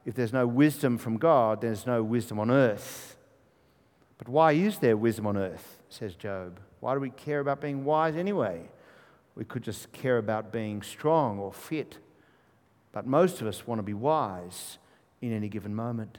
If 0.04 0.14
there's 0.14 0.34
no 0.34 0.46
wisdom 0.46 0.98
from 0.98 1.16
God, 1.16 1.62
there's 1.62 1.86
no 1.86 2.02
wisdom 2.02 2.38
on 2.38 2.50
earth. 2.50 3.16
But 4.18 4.28
why 4.28 4.52
is 4.52 4.76
there 4.76 4.94
wisdom 4.94 5.26
on 5.26 5.38
earth, 5.38 5.80
says 5.88 6.14
Job? 6.14 6.60
Why 6.80 6.92
do 6.92 7.00
we 7.00 7.08
care 7.08 7.40
about 7.40 7.62
being 7.62 7.82
wise 7.86 8.14
anyway? 8.14 8.68
We 9.34 9.46
could 9.46 9.62
just 9.62 9.90
care 9.92 10.18
about 10.18 10.52
being 10.52 10.82
strong 10.82 11.38
or 11.38 11.50
fit. 11.50 11.96
But 12.92 13.06
most 13.06 13.40
of 13.40 13.46
us 13.46 13.66
want 13.66 13.78
to 13.78 13.82
be 13.82 13.94
wise 13.94 14.76
in 15.22 15.32
any 15.32 15.48
given 15.48 15.74
moment. 15.74 16.18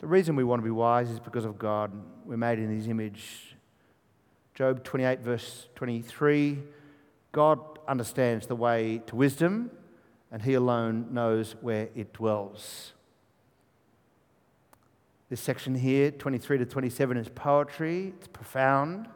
The 0.00 0.06
reason 0.06 0.34
we 0.34 0.44
want 0.44 0.60
to 0.60 0.64
be 0.64 0.70
wise 0.70 1.10
is 1.10 1.20
because 1.20 1.44
of 1.44 1.58
God. 1.58 1.92
We're 2.24 2.38
made 2.38 2.58
in 2.58 2.74
His 2.74 2.88
image. 2.88 3.54
Job 4.54 4.82
28, 4.82 5.20
verse 5.20 5.68
23 5.74 6.58
God 7.32 7.60
understands 7.86 8.46
the 8.46 8.56
way 8.56 9.02
to 9.06 9.16
wisdom, 9.16 9.70
and 10.32 10.42
He 10.42 10.54
alone 10.54 11.08
knows 11.12 11.54
where 11.60 11.90
it 11.94 12.14
dwells. 12.14 12.94
This 15.28 15.40
section 15.40 15.74
here, 15.74 16.10
23 16.10 16.58
to 16.58 16.66
27, 16.66 17.16
is 17.18 17.28
poetry, 17.28 18.14
it's 18.18 18.28
profound. 18.28 19.08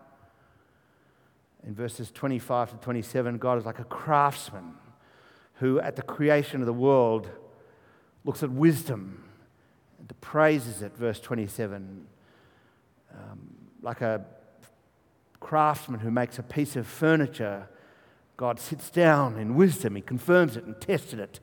In 1.67 1.75
verses 1.75 2.11
25 2.11 2.71
to 2.71 2.77
27, 2.77 3.39
God 3.39 3.59
is 3.59 3.65
like 3.65 3.79
a 3.79 3.85
craftsman 3.85 4.75
who, 5.55 5.81
at 5.81 5.97
the 5.97 6.03
creation 6.03 6.61
of 6.61 6.67
the 6.67 6.73
world, 6.73 7.29
looks 8.25 8.43
at 8.43 8.51
wisdom 8.51 9.25
and 9.99 10.21
praises 10.21 10.83
it. 10.83 10.97
Verse 10.97 11.19
27, 11.19 12.07
um, 13.15 13.39
like 13.83 14.03
a 14.03 14.25
craftsman 15.41 16.01
who 16.01 16.11
makes 16.11 16.39
a 16.39 16.43
piece 16.43 16.77
of 16.77 16.87
furniture, 16.87 17.69
God 18.37 18.61
sits 18.61 18.91
down 18.91 19.39
in 19.39 19.55
wisdom, 19.55 19.97
He 19.97 20.03
confirms 20.03 20.57
it 20.57 20.65
and 20.65 20.81
tested 20.81 21.19
it. 21.19 21.41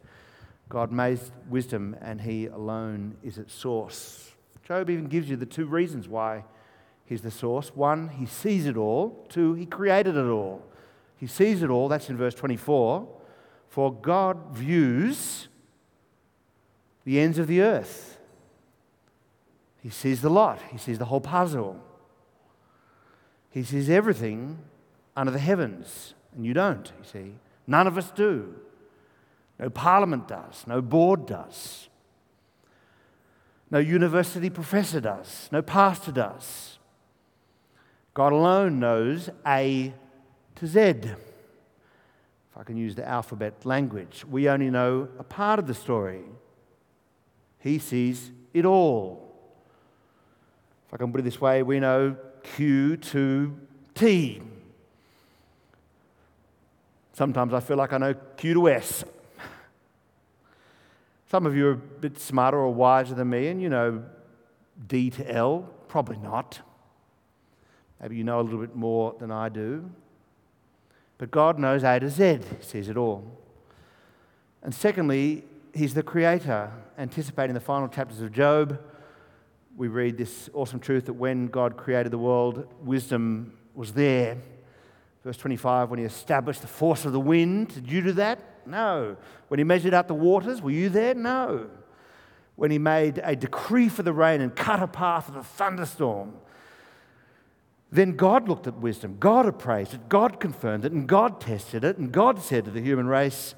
God 0.69 0.91
made 0.91 1.19
wisdom, 1.49 1.95
and 2.01 2.21
He 2.21 2.47
alone 2.47 3.17
is 3.23 3.37
its 3.37 3.53
source. 3.53 4.31
Job 4.67 4.89
even 4.89 5.07
gives 5.07 5.29
you 5.29 5.35
the 5.35 5.45
two 5.45 5.65
reasons 5.65 6.07
why 6.07 6.45
He's 7.05 7.21
the 7.21 7.31
source. 7.31 7.75
One, 7.75 8.09
He 8.09 8.25
sees 8.25 8.65
it 8.65 8.77
all. 8.77 9.25
Two, 9.29 9.53
He 9.53 9.65
created 9.65 10.15
it 10.15 10.27
all. 10.27 10.63
He 11.17 11.27
sees 11.27 11.63
it 11.63 11.69
all, 11.69 11.87
that's 11.87 12.09
in 12.09 12.17
verse 12.17 12.35
24. 12.35 13.07
For 13.69 13.93
God 13.93 14.51
views 14.51 15.47
the 17.05 17.19
ends 17.19 17.39
of 17.39 17.47
the 17.47 17.61
earth. 17.61 18.19
He 19.81 19.89
sees 19.89 20.21
the 20.21 20.29
lot, 20.29 20.59
He 20.71 20.77
sees 20.77 20.99
the 20.99 21.05
whole 21.05 21.21
puzzle. 21.21 21.81
He 23.49 23.63
sees 23.63 23.89
everything 23.89 24.59
under 25.15 25.31
the 25.31 25.39
heavens, 25.39 26.15
and 26.35 26.45
you 26.45 26.53
don't, 26.53 26.91
you 26.99 27.05
see. 27.09 27.33
None 27.67 27.87
of 27.87 27.97
us 27.97 28.11
do. 28.11 28.55
No 29.59 29.69
parliament 29.69 30.27
does, 30.27 30.65
no 30.67 30.81
board 30.81 31.25
does, 31.25 31.87
no 33.69 33.79
university 33.79 34.49
professor 34.49 34.99
does, 34.99 35.47
no 35.51 35.61
pastor 35.61 36.11
does. 36.11 36.79
God 38.13 38.33
alone 38.33 38.79
knows 38.79 39.29
A 39.47 39.93
to 40.55 40.67
Z. 40.67 40.79
If 40.79 41.17
I 42.57 42.63
can 42.63 42.77
use 42.77 42.93
the 42.95 43.07
alphabet 43.07 43.65
language, 43.65 44.25
we 44.29 44.47
only 44.49 44.69
know 44.69 45.07
a 45.17 45.23
part 45.23 45.57
of 45.59 45.65
the 45.65 45.73
story. 45.73 46.21
He 47.59 47.79
sees 47.79 48.31
it 48.53 48.65
all. 48.65 49.33
If 50.87 50.93
I 50.93 50.97
can 50.97 51.11
put 51.11 51.21
it 51.21 51.23
this 51.23 51.41
way, 51.41 51.63
we 51.63 51.79
know 51.79 52.15
Q 52.43 52.97
to 52.97 53.55
T. 53.95 54.41
Sometimes 57.13 57.53
I 57.53 57.59
feel 57.59 57.77
like 57.77 57.93
I 57.93 57.99
know 57.99 58.15
Q 58.37 58.55
to 58.55 58.69
S. 58.69 59.05
Some 61.29 61.45
of 61.45 61.55
you 61.55 61.67
are 61.67 61.71
a 61.71 61.77
bit 61.77 62.19
smarter 62.19 62.57
or 62.57 62.73
wiser 62.73 63.13
than 63.13 63.29
me, 63.29 63.47
and 63.47 63.61
you 63.61 63.69
know 63.69 64.03
D 64.87 65.11
to 65.11 65.31
L. 65.31 65.69
Probably 65.87 66.17
not. 66.17 66.59
Maybe 68.01 68.17
you 68.17 68.23
know 68.23 68.39
a 68.39 68.41
little 68.41 68.59
bit 68.59 68.75
more 68.75 69.15
than 69.19 69.31
I 69.31 69.49
do. 69.49 69.89
But 71.19 71.29
God 71.29 71.59
knows 71.59 71.83
A 71.83 71.99
to 71.99 72.09
Z, 72.09 72.39
He 72.59 72.65
sees 72.65 72.89
it 72.89 72.97
all. 72.97 73.23
And 74.63 74.73
secondly, 74.73 75.43
He's 75.73 75.93
the 75.93 76.03
creator, 76.03 76.71
anticipating 76.97 77.53
the 77.53 77.59
final 77.59 77.87
chapters 77.87 78.21
of 78.21 78.31
Job. 78.31 78.79
We 79.77 79.87
read 79.87 80.17
this 80.17 80.49
awesome 80.53 80.79
truth 80.79 81.05
that 81.05 81.13
when 81.13 81.47
God 81.47 81.77
created 81.77 82.11
the 82.11 82.17
world, 82.17 82.67
wisdom 82.83 83.53
was 83.73 83.93
there. 83.93 84.37
Verse 85.23 85.37
25, 85.37 85.89
when 85.89 85.99
he 85.99 86.05
established 86.05 86.61
the 86.61 86.67
force 86.67 87.05
of 87.05 87.13
the 87.13 87.19
wind, 87.19 87.73
did 87.73 87.89
you 87.89 88.01
do 88.01 88.11
that? 88.13 88.39
No. 88.67 89.15
When 89.47 89.57
he 89.57 89.63
measured 89.63 89.93
out 89.93 90.07
the 90.07 90.13
waters, 90.13 90.61
were 90.61 90.71
you 90.71 90.89
there? 90.89 91.13
No. 91.13 91.69
When 92.55 92.71
he 92.71 92.77
made 92.77 93.21
a 93.23 93.35
decree 93.35 93.89
for 93.89 94.03
the 94.03 94.13
rain 94.13 94.41
and 94.41 94.53
cut 94.53 94.81
a 94.81 94.87
path 94.87 95.27
for 95.27 95.31
the 95.31 95.43
thunderstorm, 95.43 96.33
then 97.89 98.15
God 98.15 98.49
looked 98.49 98.67
at 98.67 98.75
wisdom. 98.75 99.17
God 99.19 99.45
appraised 99.45 99.93
it. 99.93 100.09
God 100.09 100.39
confirmed 100.39 100.83
it. 100.83 100.91
And 100.91 101.07
God 101.07 101.39
tested 101.39 101.83
it. 101.83 101.97
And 101.97 102.11
God 102.11 102.41
said 102.41 102.65
to 102.65 102.71
the 102.71 102.81
human 102.81 103.07
race, 103.07 103.55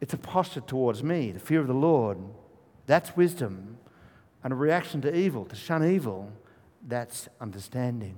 It's 0.00 0.14
a 0.14 0.18
posture 0.18 0.60
towards 0.60 1.02
me, 1.02 1.32
the 1.32 1.40
fear 1.40 1.60
of 1.60 1.66
the 1.66 1.74
Lord. 1.74 2.18
That's 2.86 3.16
wisdom. 3.16 3.78
And 4.42 4.52
a 4.52 4.56
reaction 4.56 5.02
to 5.02 5.14
evil, 5.14 5.44
to 5.46 5.56
shun 5.56 5.84
evil, 5.84 6.32
that's 6.86 7.28
understanding. 7.40 8.16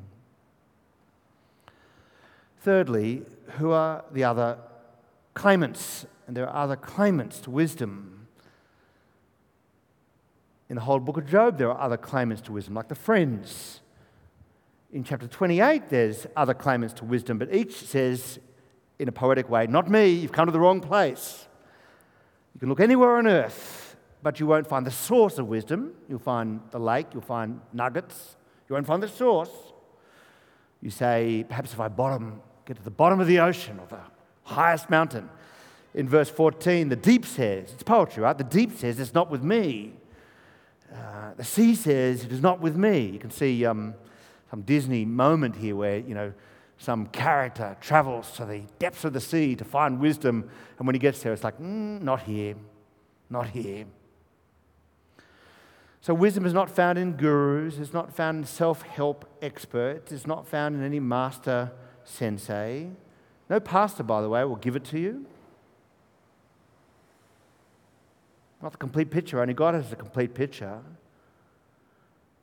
Thirdly, 2.63 3.23
who 3.59 3.73
are 3.73 4.05
the 4.13 4.23
other 4.23 4.57
claimants? 5.35 6.07
And 6.29 6.37
there 6.37 6.49
are 6.49 6.63
other 6.63 6.77
claimants 6.77 7.41
to 7.41 7.51
wisdom. 7.51 8.29
In 10.69 10.77
the 10.77 10.83
whole 10.83 11.01
book 11.01 11.17
of 11.17 11.27
Job, 11.27 11.59
there 11.59 11.71
are 11.71 11.81
other 11.81 11.97
claimants 11.97 12.41
to 12.43 12.53
wisdom, 12.53 12.75
like 12.75 12.89
the 12.89 12.95
friends. 12.95 13.81
In 14.93 15.03
chapter 15.03 15.27
28, 15.27 15.89
there's 15.89 16.29
other 16.37 16.55
claimants 16.55 16.95
to 16.95 17.05
wisdom, 17.05 17.37
but 17.37 17.53
each 17.53 17.75
says 17.75 18.39
in 19.01 19.09
a 19.09 19.13
poetic 19.13 19.51
way, 19.51 19.67
Not 19.67 19.91
me, 19.91 20.11
you've 20.11 20.31
come 20.31 20.47
to 20.47 20.53
the 20.53 20.61
wrong 20.61 20.81
place. 20.81 21.49
You 22.55 22.61
can 22.61 22.69
look 22.69 22.81
anywhere 22.81 23.17
on 23.17 23.27
earth, 23.27 23.97
but 24.23 24.39
you 24.39 24.47
won't 24.47 24.69
find 24.69 24.87
the 24.87 24.93
source 24.93 25.39
of 25.39 25.49
wisdom. 25.49 25.95
You'll 26.09 26.21
find 26.21 26.61
the 26.71 26.79
lake, 26.79 27.09
you'll 27.13 27.23
find 27.23 27.61
nuggets, 27.73 28.37
you 28.69 28.75
won't 28.75 28.87
find 28.87 29.03
the 29.03 29.09
source. 29.09 29.51
You 30.81 30.91
say, 30.91 31.45
Perhaps 31.49 31.73
if 31.73 31.81
I 31.81 31.89
bottom, 31.89 32.41
get 32.67 32.77
to 32.77 32.83
the 32.83 32.91
bottom 32.91 33.21
of 33.21 33.27
the 33.27 33.41
ocean 33.41 33.79
or 33.79 33.87
the 33.87 34.01
highest 34.45 34.91
mountain. 34.91 35.29
In 35.95 36.09
verse 36.09 36.31
14, 36.31 36.89
the 36.89 36.97
deep 36.97 37.27
says, 37.27 37.73
it's 37.73 37.83
poetry, 37.83 38.23
right? 38.23 38.37
The 38.37 38.45
deep 38.45 38.79
says, 38.79 38.99
It's 38.99 39.15
not 39.15 39.31
with 39.31 39.43
me. 39.43 39.93
Uh, 40.93 41.35
the 41.37 41.45
sea 41.45 41.75
says, 41.75 42.25
It 42.25 42.33
is 42.33 42.41
not 42.41 42.61
with 42.61 42.77
me. 42.77 43.07
You 43.07 43.19
can 43.19 43.31
see 43.31 43.65
um, 43.67 43.95
some 44.51 44.63
Disney 44.63 45.05
moment 45.05 45.57
here 45.57 45.77
where, 45.77 45.99
you 45.99 46.15
know, 46.15 46.33
some 46.79 47.07
character 47.07 47.77
travels 47.81 48.33
to 48.33 48.45
the 48.45 48.63
depths 48.79 49.05
of 49.05 49.13
the 49.13 49.21
sea 49.21 49.55
to 49.55 49.65
find 49.65 50.01
wisdom, 50.01 50.51
and 50.79 50.87
when 50.87 50.95
he 50.95 50.99
gets 50.99 51.23
there, 51.23 51.33
it's 51.33 51.45
like, 51.45 51.59
mm, 51.59 52.01
Not 52.01 52.23
here, 52.23 52.55
not 53.29 53.49
here. 53.49 53.85
So, 56.01 56.15
wisdom 56.15 56.45
is 56.45 56.53
not 56.53 56.69
found 56.69 56.99
in 56.99 57.13
gurus, 57.13 57.79
it's 57.79 57.93
not 57.93 58.13
found 58.13 58.39
in 58.39 58.45
self 58.45 58.83
help 58.83 59.25
experts, 59.41 60.11
it's 60.11 60.27
not 60.27 60.49
found 60.49 60.75
in 60.75 60.83
any 60.83 60.99
master 60.99 61.71
sensei. 62.05 62.91
No 63.49 63.61
pastor, 63.61 64.03
by 64.03 64.23
the 64.23 64.29
way, 64.29 64.45
will 64.45 64.57
give 64.57 64.77
it 64.77 64.85
to 64.85 64.99
you. 64.99 65.27
Not 68.63 68.73
the 68.73 68.79
complete 68.79 69.11
picture, 69.11 69.41
only 69.41 69.55
God 69.55 69.75
has 69.75 69.91
the 69.91 69.97
complete 69.97 70.35
picture. 70.35 70.79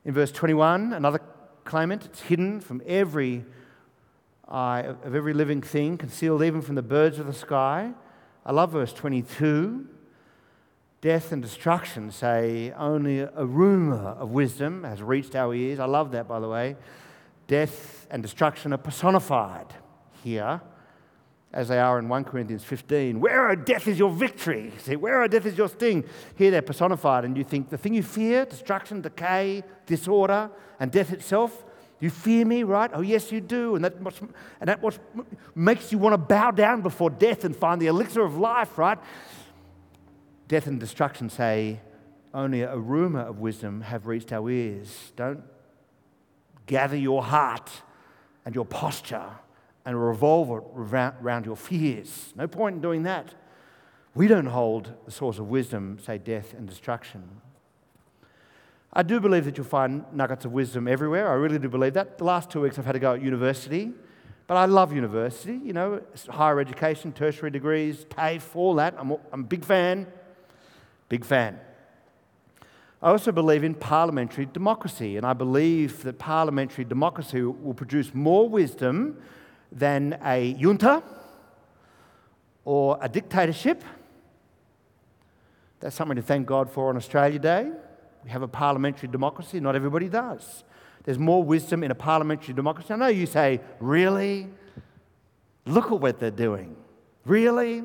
In 0.04 0.12
verse 0.14 0.30
21, 0.32 0.92
another 0.92 1.20
claimant, 1.64 2.04
it's 2.04 2.20
hidden 2.22 2.60
from 2.60 2.82
every 2.86 3.44
eye 4.48 4.80
of 4.80 5.14
every 5.14 5.32
living 5.32 5.62
thing, 5.62 5.96
concealed 5.96 6.42
even 6.42 6.60
from 6.60 6.74
the 6.74 6.82
birds 6.82 7.18
of 7.18 7.26
the 7.26 7.32
sky. 7.32 7.92
I 8.44 8.52
love 8.52 8.72
verse 8.72 8.92
22. 8.92 9.86
Death 11.00 11.32
and 11.32 11.40
destruction 11.40 12.10
say 12.10 12.72
only 12.76 13.20
a 13.20 13.46
rumor 13.46 14.08
of 14.08 14.30
wisdom 14.30 14.84
has 14.84 15.02
reached 15.02 15.34
our 15.34 15.54
ears. 15.54 15.78
I 15.78 15.86
love 15.86 16.12
that, 16.12 16.28
by 16.28 16.40
the 16.40 16.48
way. 16.48 16.76
Death 17.46 17.99
and 18.10 18.22
destruction 18.22 18.72
are 18.72 18.78
personified 18.78 19.74
here 20.22 20.60
as 21.52 21.68
they 21.68 21.78
are 21.78 21.98
in 21.98 22.08
1 22.08 22.24
Corinthians 22.24 22.62
15. 22.62 23.20
Where, 23.20 23.50
O 23.50 23.56
death, 23.56 23.88
is 23.88 23.98
your 23.98 24.10
victory? 24.10 24.72
See, 24.78 24.96
where, 24.96 25.22
O 25.22 25.26
death, 25.26 25.46
is 25.46 25.58
your 25.58 25.68
sting? 25.68 26.04
Here 26.36 26.50
they're 26.50 26.62
personified, 26.62 27.24
and 27.24 27.36
you 27.36 27.44
think 27.44 27.70
the 27.70 27.78
thing 27.78 27.94
you 27.94 28.02
fear, 28.02 28.44
destruction, 28.44 29.00
decay, 29.00 29.64
disorder, 29.86 30.50
and 30.78 30.92
death 30.92 31.12
itself, 31.12 31.64
you 31.98 32.08
fear 32.08 32.44
me, 32.46 32.62
right? 32.62 32.90
Oh, 32.94 33.00
yes, 33.00 33.30
you 33.30 33.40
do. 33.40 33.74
And 33.74 33.84
that, 33.84 33.94
and 34.60 34.68
that 34.68 34.82
makes 35.54 35.92
you 35.92 35.98
want 35.98 36.14
to 36.14 36.18
bow 36.18 36.50
down 36.50 36.82
before 36.82 37.10
death 37.10 37.44
and 37.44 37.54
find 37.54 37.80
the 37.80 37.88
elixir 37.88 38.22
of 38.22 38.38
life, 38.38 38.78
right? 38.78 38.98
Death 40.48 40.66
and 40.66 40.80
destruction 40.80 41.28
say, 41.28 41.80
only 42.32 42.62
a 42.62 42.76
rumor 42.76 43.20
of 43.20 43.40
wisdom 43.40 43.80
have 43.82 44.06
reached 44.06 44.32
our 44.32 44.48
ears. 44.48 45.12
Don't 45.16 45.42
gather 46.66 46.96
your 46.96 47.22
heart 47.22 47.70
and 48.44 48.54
your 48.54 48.64
posture 48.64 49.26
and 49.84 50.00
revolve 50.00 50.50
it 50.50 50.62
around 51.22 51.46
your 51.46 51.56
fears. 51.56 52.32
No 52.36 52.46
point 52.46 52.76
in 52.76 52.82
doing 52.82 53.02
that. 53.04 53.34
We 54.14 54.26
don't 54.26 54.46
hold 54.46 54.92
the 55.04 55.10
source 55.10 55.38
of 55.38 55.48
wisdom, 55.48 55.98
say 56.04 56.18
death 56.18 56.52
and 56.54 56.68
destruction. 56.68 57.40
I 58.92 59.04
do 59.04 59.20
believe 59.20 59.44
that 59.44 59.56
you'll 59.56 59.66
find 59.66 60.04
nuggets 60.12 60.44
of 60.44 60.52
wisdom 60.52 60.88
everywhere. 60.88 61.30
I 61.30 61.34
really 61.34 61.58
do 61.58 61.68
believe 61.68 61.94
that. 61.94 62.18
The 62.18 62.24
last 62.24 62.50
two 62.50 62.60
weeks 62.60 62.78
I've 62.78 62.86
had 62.86 62.92
to 62.92 62.98
go 62.98 63.14
at 63.14 63.22
university, 63.22 63.92
but 64.48 64.56
I 64.56 64.64
love 64.64 64.92
university, 64.92 65.60
you 65.64 65.72
know, 65.72 66.02
higher 66.28 66.58
education, 66.58 67.12
tertiary 67.12 67.52
degrees, 67.52 68.04
TAFE, 68.10 68.56
all 68.56 68.74
that. 68.74 68.96
I'm, 68.98 69.12
I'm 69.32 69.40
a 69.40 69.44
big 69.44 69.64
fan. 69.64 70.08
Big 71.08 71.24
fan. 71.24 71.60
I 73.02 73.10
also 73.10 73.32
believe 73.32 73.64
in 73.64 73.74
parliamentary 73.74 74.44
democracy, 74.44 75.16
and 75.16 75.24
I 75.24 75.32
believe 75.32 76.02
that 76.02 76.18
parliamentary 76.18 76.84
democracy 76.84 77.40
will 77.40 77.72
produce 77.72 78.14
more 78.14 78.46
wisdom 78.46 79.16
than 79.72 80.18
a 80.22 80.52
junta 80.58 81.02
or 82.66 82.98
a 83.00 83.08
dictatorship. 83.08 83.82
That's 85.80 85.96
something 85.96 86.16
to 86.16 86.22
thank 86.22 86.46
God 86.46 86.70
for 86.70 86.90
on 86.90 86.98
Australia 86.98 87.38
Day. 87.38 87.70
We 88.22 88.30
have 88.30 88.42
a 88.42 88.48
parliamentary 88.48 89.08
democracy, 89.08 89.60
not 89.60 89.74
everybody 89.74 90.10
does. 90.10 90.62
There's 91.04 91.18
more 91.18 91.42
wisdom 91.42 91.82
in 91.82 91.90
a 91.90 91.94
parliamentary 91.94 92.52
democracy. 92.52 92.92
I 92.92 92.96
know 92.96 93.06
you 93.06 93.24
say, 93.24 93.60
really? 93.80 94.46
Look 95.64 95.86
at 95.86 95.98
what 95.98 96.20
they're 96.20 96.30
doing. 96.30 96.76
Really? 97.24 97.82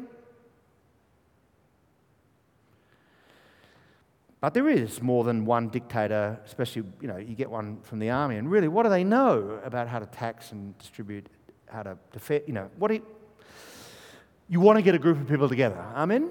But 4.46 4.54
there 4.54 4.70
is 4.70 5.02
more 5.02 5.24
than 5.24 5.44
one 5.44 5.70
dictator, 5.70 6.40
especially, 6.46 6.84
you 7.02 7.08
know, 7.08 7.18
you 7.18 7.34
get 7.34 7.50
one 7.50 7.80
from 7.82 7.98
the 7.98 8.12
army. 8.12 8.36
And 8.36 8.48
really, 8.48 8.68
what 8.68 8.84
do 8.84 8.90
they 8.90 9.04
know 9.04 9.60
about 9.66 9.88
how 9.88 9.98
to 9.98 10.06
tax 10.06 10.52
and 10.52 10.78
distribute 10.78 11.26
how 11.66 11.82
to 11.82 11.98
defend, 12.14 12.44
you 12.46 12.54
know, 12.54 12.70
what 12.78 12.90
do 12.90 12.94
you, 12.94 13.06
you 14.48 14.60
want 14.60 14.78
to 14.78 14.84
get 14.84 14.94
a 14.94 15.00
group 15.00 15.20
of 15.20 15.28
people 15.28 15.50
together. 15.50 15.84
Amen? 15.96 16.30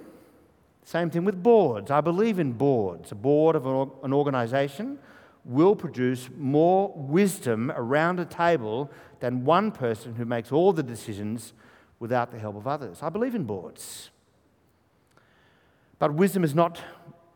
Same 0.85 1.11
thing 1.11 1.25
with 1.25 1.43
boards. 1.43 1.91
I 1.91 2.01
believe 2.01 2.39
in 2.39 2.53
boards. 2.53 3.11
A 3.11 3.17
board 3.17 3.57
of 3.57 3.67
an 3.67 4.13
organization 4.13 5.01
will 5.45 5.75
produce 5.75 6.31
more 6.39 6.93
wisdom 6.95 7.73
around 7.75 8.21
a 8.21 8.25
table 8.25 8.93
than 9.19 9.45
one 9.45 9.73
person 9.73 10.15
who 10.15 10.25
makes 10.25 10.53
all 10.53 10.73
the 10.73 10.85
decisions 10.85 11.53
without 11.99 12.31
the 12.31 12.39
help 12.39 12.55
of 12.55 12.69
others. 12.69 12.99
I 13.03 13.09
believe 13.09 13.35
in 13.35 13.43
boards. 13.43 14.11
But 15.99 16.15
wisdom 16.15 16.45
is 16.45 16.55
not 16.55 16.81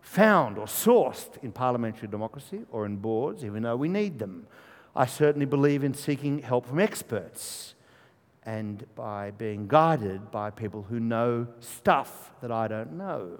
found 0.09 0.57
or 0.57 0.65
sourced 0.65 1.37
in 1.43 1.53
parliamentary 1.53 2.09
democracy 2.09 2.63
or 2.71 2.87
in 2.87 2.97
boards, 2.97 3.45
even 3.45 3.63
though 3.63 3.77
we 3.77 3.89
need 3.89 4.19
them. 4.19 4.47
I 4.97 5.05
certainly 5.05 5.45
believe 5.45 5.85
in 5.85 5.93
seeking 5.93 6.39
help 6.39 6.67
from 6.67 6.79
experts 6.79 7.75
and 8.43 8.87
by 8.95 9.33
being 9.33 9.69
guided 9.69 10.31
by 10.31 10.49
people 10.49 10.87
who 10.89 10.99
know 10.99 11.47
stuff 11.61 12.33
that 12.41 12.51
I 12.51 12.69
don't 12.69 12.93
know. 12.93 13.39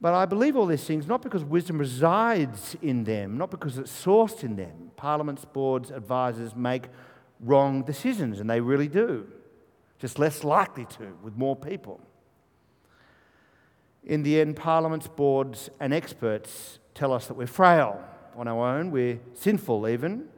But 0.00 0.14
I 0.14 0.26
believe 0.26 0.56
all 0.56 0.66
these 0.66 0.84
things 0.84 1.08
not 1.08 1.22
because 1.22 1.42
wisdom 1.42 1.78
resides 1.78 2.76
in 2.80 3.02
them, 3.02 3.36
not 3.36 3.50
because 3.50 3.78
it's 3.78 3.90
sourced 3.90 4.44
in 4.44 4.54
them. 4.54 4.92
Parliaments, 4.94 5.44
boards, 5.44 5.90
advisors 5.90 6.54
make 6.54 6.84
wrong 7.40 7.82
decisions, 7.82 8.38
and 8.38 8.48
they 8.48 8.60
really 8.60 8.88
do. 8.88 9.26
Just 9.98 10.20
less 10.20 10.44
likely 10.44 10.84
to 10.84 11.18
with 11.20 11.36
more 11.36 11.56
people. 11.56 12.00
In 14.08 14.24
the 14.24 14.40
end, 14.40 14.56
parliaments, 14.56 15.06
boards, 15.06 15.70
and 15.78 15.94
experts 15.94 16.80
tell 16.94 17.12
us 17.12 17.26
that 17.28 17.34
we're 17.34 17.46
frail 17.46 18.02
on 18.36 18.48
our 18.48 18.76
own, 18.76 18.90
we're 18.90 19.20
sinful 19.34 19.86
even, 19.86 20.28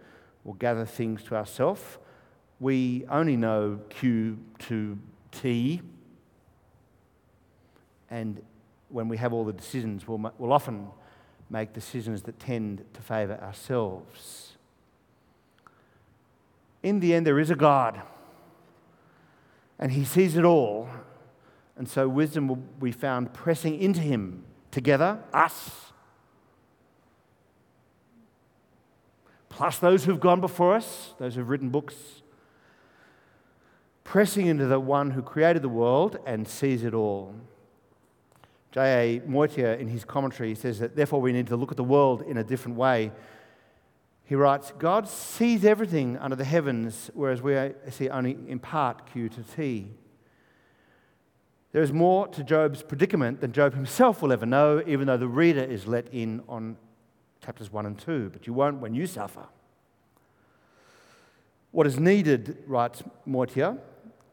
we'll 0.45 0.55
gather 0.55 0.85
things 0.85 1.23
to 1.25 1.37
ourselves 1.37 1.99
we 2.61 3.07
only 3.09 3.37
know 3.37 3.81
Q 3.89 4.39
to 4.61 4.99
T, 5.33 5.81
and 8.11 8.43
when 8.91 9.09
we 9.09 9.17
have 9.17 9.33
all 9.33 9.45
the 9.45 9.53
decisions, 9.53 10.07
we'll, 10.07 10.33
we'll 10.39 10.53
often 10.53 10.89
make 11.49 11.73
decisions 11.73 12.23
that 12.23 12.39
tend 12.39 12.85
to 12.93 13.01
favour 13.01 13.41
ourselves. 13.43 14.57
In 16.83 17.01
the 17.01 17.15
end, 17.15 17.27
there 17.27 17.39
is 17.39 17.51
a 17.51 17.57
God, 17.57 18.01
and 19.79 19.93
He 19.93 20.05
sees 20.05 20.37
it 20.37 20.45
all, 20.45 20.89
And 21.77 21.89
so 21.89 22.09
wisdom 22.09 22.49
will 22.49 22.57
be 22.57 22.93
found 22.93 23.33
pressing 23.33 23.81
into 23.81 24.01
him 24.01 24.45
together, 24.71 25.19
us, 25.33 25.91
plus 29.49 29.79
those 29.79 30.05
who've 30.05 30.21
gone 30.21 30.41
before 30.41 30.75
us, 30.75 31.15
those 31.19 31.35
who've 31.35 31.49
written 31.49 31.69
books, 31.71 31.95
pressing 34.05 34.47
into 34.47 34.67
the 34.67 34.81
one 34.81 35.11
who 35.11 35.23
created 35.23 35.63
the 35.63 35.69
world 35.69 36.19
and 36.27 36.49
sees 36.49 36.83
it 36.83 36.95
all. 36.95 37.35
J.A. 38.73 39.21
Motyer, 39.27 39.75
in 39.75 39.89
his 39.89 40.05
commentary, 40.05 40.55
says 40.55 40.79
that 40.79 40.95
therefore 40.95 41.21
we 41.21 41.33
need 41.33 41.49
to 41.49 41.57
look 41.57 41.73
at 41.73 41.77
the 41.77 41.85
world 41.85 42.23
in 42.23 42.37
a 42.37 42.45
different 42.45 42.77
way. 42.77 43.11
He 44.25 44.37
writes, 44.37 44.73
God 44.79 45.09
sees 45.09 45.65
everything 45.65 46.17
under 46.19 46.37
the 46.37 46.45
heavens, 46.45 47.11
whereas 47.15 47.43
we 47.43 47.57
uh, 47.57 47.71
see 47.91 48.09
only 48.09 48.39
in 48.47 48.61
part 48.61 49.11
Q 49.11 49.29
to 49.29 49.43
T. 49.43 49.89
There 51.73 51.83
is 51.83 51.93
more 51.93 52.27
to 52.29 52.43
Job's 52.43 52.83
predicament 52.83 53.41
than 53.41 53.53
Job 53.53 53.75
himself 53.75 54.23
will 54.23 54.33
ever 54.33 54.47
know, 54.47 54.83
even 54.87 55.07
though 55.07 55.17
the 55.17 55.29
reader 55.29 55.63
is 55.63 55.87
let 55.87 56.13
in 56.13 56.43
on 56.49 56.77
chapters 57.45 57.73
1 57.73 57.87
and 57.87 57.99
2. 57.99 58.31
But 58.33 58.47
you 58.47 58.53
won't 58.53 58.81
when 58.81 58.95
you 58.95 59.07
suffer. 59.07 59.47
What 61.71 61.87
is 61.87 62.01
needed, 62.01 62.65
writes 62.67 63.05
Motyer, 63.25 63.79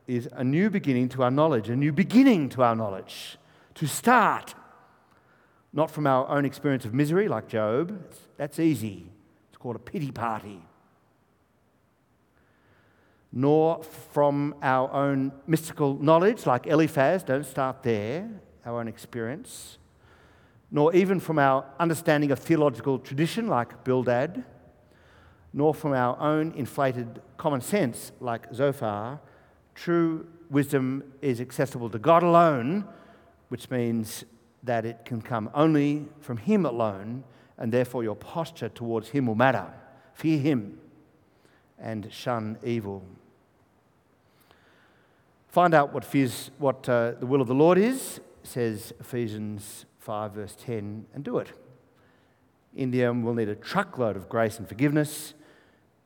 is 0.07 0.27
a 0.31 0.43
new 0.43 0.69
beginning 0.69 1.09
to 1.09 1.23
our 1.23 1.29
knowledge, 1.29 1.69
a 1.69 1.75
new 1.75 1.91
beginning 1.91 2.49
to 2.49 2.63
our 2.63 2.75
knowledge, 2.75 3.37
to 3.75 3.87
start. 3.87 4.55
Not 5.73 5.91
from 5.91 6.07
our 6.07 6.27
own 6.29 6.45
experience 6.45 6.85
of 6.85 6.93
misery, 6.93 7.27
like 7.27 7.47
Job, 7.47 8.01
that's 8.37 8.57
easy. 8.57 9.05
It's 9.49 9.57
called 9.57 9.75
a 9.75 9.79
pity 9.79 10.11
party. 10.11 10.61
Nor 13.37 13.83
from 13.83 14.55
our 14.63 14.91
own 14.91 15.31
mystical 15.45 15.93
knowledge, 16.01 16.47
like 16.47 16.65
Eliphaz, 16.65 17.21
don't 17.21 17.45
start 17.45 17.83
there, 17.83 18.27
our 18.65 18.79
own 18.79 18.87
experience. 18.87 19.77
Nor 20.71 20.95
even 20.95 21.19
from 21.19 21.37
our 21.37 21.63
understanding 21.79 22.31
of 22.31 22.39
theological 22.39 22.97
tradition, 22.97 23.45
like 23.47 23.83
Bildad. 23.83 24.43
Nor 25.53 25.75
from 25.75 25.93
our 25.93 26.19
own 26.19 26.51
inflated 26.53 27.21
common 27.37 27.61
sense, 27.61 28.11
like 28.19 28.51
Zophar 28.51 29.19
True 29.75 30.25
wisdom 30.49 31.03
is 31.21 31.39
accessible 31.39 31.91
to 31.91 31.99
God 31.99 32.23
alone, 32.23 32.85
which 33.49 33.69
means 33.69 34.23
that 34.63 34.83
it 34.83 35.05
can 35.05 35.21
come 35.21 35.51
only 35.53 36.07
from 36.21 36.37
Him 36.37 36.65
alone, 36.65 37.23
and 37.59 37.71
therefore 37.71 38.01
your 38.01 38.15
posture 38.15 38.69
towards 38.69 39.09
Him 39.09 39.27
will 39.27 39.35
matter. 39.35 39.71
Fear 40.15 40.39
Him 40.39 40.79
and 41.77 42.11
shun 42.11 42.57
evil. 42.63 43.03
Find 45.47 45.73
out 45.73 45.93
what, 45.93 46.03
fears, 46.03 46.51
what 46.57 46.87
uh, 46.87 47.11
the 47.19 47.25
will 47.25 47.41
of 47.41 47.47
the 47.47 47.55
Lord 47.55 47.77
is, 47.77 48.19
says 48.43 48.93
Ephesians 48.99 49.85
5, 49.99 50.33
verse 50.33 50.55
10, 50.59 51.05
and 51.13 51.23
do 51.23 51.37
it. 51.37 51.51
In 52.75 52.91
the 52.91 53.03
end, 53.03 53.23
we'll 53.23 53.33
need 53.33 53.49
a 53.49 53.55
truckload 53.55 54.15
of 54.15 54.29
grace 54.29 54.59
and 54.59 54.67
forgiveness, 54.67 55.33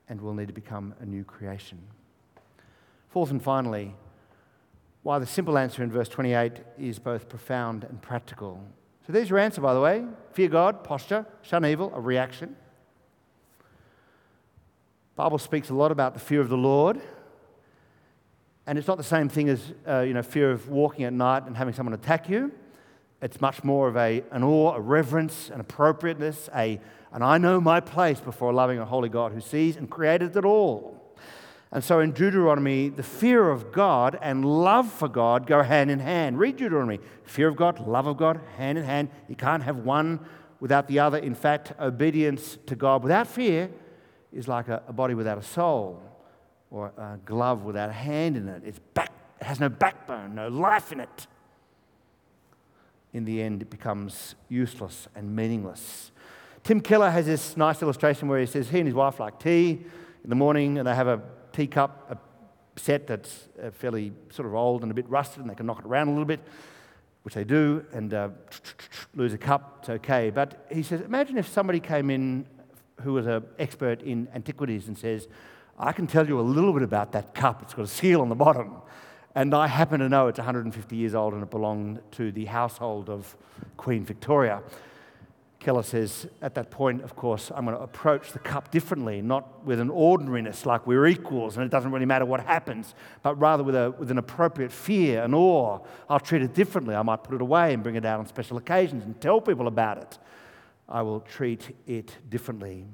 and 0.08 0.22
we'll 0.22 0.34
need 0.34 0.48
to 0.48 0.54
become 0.54 0.94
a 1.00 1.06
new 1.06 1.24
creation. 1.24 1.80
Fourth 3.10 3.32
and 3.32 3.44
finally, 3.44 3.96
why 5.04 5.20
the 5.20 5.26
simple 5.26 5.58
answer 5.58 5.84
in 5.84 5.92
verse 5.92 6.08
28 6.08 6.62
is 6.78 7.00
both 7.00 7.28
profound 7.28 7.84
and 7.84 8.02
practical. 8.02 8.64
So 9.06 9.12
there's 9.12 9.30
your 9.30 9.40
answer, 9.40 9.62
by 9.62 9.74
the 9.74 9.82
way 9.82 10.06
fear 10.34 10.48
God, 10.48 10.84
posture, 10.84 11.26
shun 11.42 11.66
evil, 11.66 11.92
a 11.94 12.00
reaction. 12.00 12.56
Bible 15.16 15.40
speaks 15.40 15.70
a 15.70 15.74
lot 15.74 15.92
about 15.92 16.14
the 16.14 16.20
fear 16.20 16.40
of 16.40 16.50
the 16.50 16.58
Lord. 16.58 17.02
And 18.68 18.78
it's 18.78 18.88
not 18.88 18.98
the 18.98 19.04
same 19.04 19.28
thing 19.28 19.50
as 19.50 19.74
uh, 19.88 20.02
you 20.02 20.14
know, 20.14 20.22
fear 20.22 20.52
of 20.52 20.70
walking 20.70 21.06
at 21.06 21.14
night 21.14 21.46
and 21.46 21.58
having 21.58 21.74
someone 21.74 21.94
attack 21.94 22.30
you. 22.30 22.52
It's 23.22 23.42
much 23.42 23.64
more 23.64 23.88
of 23.88 23.98
a, 23.98 24.24
an 24.32 24.44
awe, 24.44 24.76
a 24.76 24.80
reverence, 24.80 25.50
an 25.50 25.60
appropriateness, 25.60 26.50
a, 26.56 26.80
and 27.12 27.24
I 27.24 27.38
know 27.38 27.62
my 27.62 27.80
place 27.80 28.20
before 28.20 28.52
a 28.52 28.56
loving 28.56 28.80
and 28.80 28.88
holy 28.88 29.10
God 29.10 29.32
who 29.32 29.42
sees 29.42 29.76
and 29.78 29.90
created 29.90 30.36
it 30.36 30.46
all. 30.46 30.98
And 31.72 31.84
so 31.84 32.00
in 32.00 32.12
Deuteronomy, 32.12 32.90
the 32.90 33.04
fear 33.04 33.50
of 33.50 33.72
God 33.72 34.18
and 34.22 34.44
love 34.44 34.92
for 34.92 35.08
God 35.08 35.48
go 35.48 35.64
hand 35.64 35.90
in 35.90 36.00
hand. 36.00 36.38
Read 36.38 36.58
Deuteronomy. 36.58 37.00
Fear 37.24 37.48
of 37.48 37.56
God, 37.56 37.80
love 37.88 38.08
of 38.08 38.18
God, 38.18 38.42
hand 38.58 38.78
in 38.78 38.84
hand. 38.84 39.10
You 39.30 39.36
can't 39.36 39.64
have 39.64 39.78
one 39.78 40.20
without 40.60 40.88
the 40.88 41.00
other. 41.00 41.18
In 41.18 41.36
fact, 41.36 41.74
obedience 41.80 42.58
to 42.66 42.76
God 42.76 43.04
without 43.04 43.28
fear 43.28 43.70
is 44.34 44.48
like 44.48 44.68
a, 44.68 44.84
a 44.88 44.94
body 44.94 45.14
without 45.14 45.38
a 45.38 45.44
soul 45.44 46.02
or 46.72 46.94
a 46.98 47.20
glove 47.26 47.64
without 47.64 47.90
a 47.90 47.94
hand 47.94 48.38
in 48.38 48.48
it. 48.48 48.64
It's 48.66 48.80
back, 48.94 49.12
it 49.40 49.46
has 49.46 49.60
no 49.60 49.70
backbone, 49.70 50.34
no 50.34 50.48
life 50.48 50.92
in 50.92 51.02
it. 51.02 51.28
In 53.14 53.26
the 53.26 53.42
end, 53.42 53.62
it 53.62 53.70
becomes 53.70 54.36
useless 54.48 55.10
and 55.14 55.36
meaningless. 55.36 56.12
Tim 56.64 56.80
Keller 56.80 57.10
has 57.10 57.26
this 57.26 57.58
nice 57.58 57.82
illustration 57.82 58.30
where 58.30 58.40
he 58.40 58.46
says 58.46 58.70
he 58.70 58.78
and 58.78 58.88
his 58.88 58.96
wife 58.96 59.20
like 59.20 59.38
tea 59.38 59.82
in 60.24 60.30
the 60.30 60.36
morning 60.36 60.78
and 60.78 60.88
they 60.88 60.96
have 60.96 61.08
a 61.08 61.22
teacup, 61.52 62.10
a 62.10 62.80
set 62.80 63.06
that's 63.06 63.50
uh, 63.62 63.70
fairly 63.72 64.14
sort 64.30 64.48
of 64.48 64.56
old 64.56 64.84
and 64.84 64.92
a 64.92 64.96
bit 64.96 65.10
rusted, 65.10 65.42
and 65.42 65.50
they 65.50 65.56
can 65.56 65.66
knock 65.66 65.80
it 65.80 65.86
around 65.86 66.08
a 66.08 66.12
little 66.12 66.26
bit, 66.26 66.40
which 67.24 67.34
they 67.34 67.44
do, 67.44 67.86
and 67.92 68.14
uh, 68.14 68.30
lose 69.16 69.34
a 69.34 69.38
cup, 69.38 69.80
it's 69.80 69.90
okay. 69.90 70.30
But 70.30 70.66
he 70.72 70.84
says, 70.84 71.02
imagine 71.02 71.38
if 71.38 71.50
somebody 71.50 71.82
came 71.82 72.10
in 72.10 72.46
who 73.02 73.14
was 73.14 73.28
an 73.28 73.44
expert 73.60 74.02
in 74.04 74.30
antiquities 74.34 74.88
and 74.88 74.98
says, 74.98 75.28
I 75.78 75.92
can 75.92 76.08
tell 76.08 76.28
you 76.28 76.40
a 76.40 76.42
little 76.42 76.74
bit 76.74 76.84
about 76.84 77.12
that 77.14 77.34
cup. 77.34 77.62
It's 77.62 77.74
got 77.74 77.84
a 77.84 77.88
seal 77.88 78.22
on 78.22 78.30
the 78.30 78.36
bottom. 78.36 78.76
And 79.34 79.54
I 79.54 79.68
happen 79.68 80.00
to 80.02 80.10
know 80.10 80.28
it's 80.28 80.40
150 80.40 80.96
years 80.96 81.16
old 81.16 81.34
and 81.34 81.44
it 81.44 81.50
belonged 81.50 82.02
to 82.12 82.32
the 82.32 82.46
household 82.46 83.10
of 83.10 83.36
Queen 83.78 84.04
Victoria. 84.04 84.62
Keller 85.62 85.84
says, 85.84 86.28
at 86.42 86.56
that 86.56 86.72
point, 86.72 87.04
of 87.04 87.16
course, 87.16 87.52
I'm 87.54 87.66
going 87.66 87.78
to 87.78 87.84
approach 87.84 88.32
the 88.32 88.40
cup 88.40 88.72
differently, 88.72 89.22
not 89.22 89.64
with 89.64 89.80
an 89.80 89.92
ordinariness 89.92 90.66
like 90.66 90.88
we're 90.88 91.06
equals 91.06 91.56
and 91.56 91.64
it 91.64 91.70
doesn't 91.70 91.92
really 91.92 92.08
matter 92.08 92.26
what 92.26 92.44
happens, 92.44 92.96
but 93.22 93.36
rather 93.36 93.64
with, 93.64 93.76
a, 93.76 93.92
with 93.92 94.10
an 94.10 94.18
appropriate 94.18 94.72
fear 94.72 95.24
and 95.24 95.36
awe. 95.36 95.80
I'll 96.10 96.20
treat 96.20 96.42
it 96.42 96.56
differently. 96.56 96.96
I 96.96 97.04
might 97.04 97.24
put 97.24 97.36
it 97.36 97.42
away 97.42 97.74
and 97.74 97.84
bring 97.84 97.96
it 97.96 98.06
out 98.06 98.20
on 98.20 98.26
special 98.26 98.58
occasions 98.58 99.06
and 99.06 99.20
tell 99.22 99.40
people 99.40 99.68
about 99.68 100.00
it. 100.00 100.18
I 100.90 101.04
will 101.04 101.22
treat 101.22 101.76
it 101.86 102.18
differently. 102.28 102.88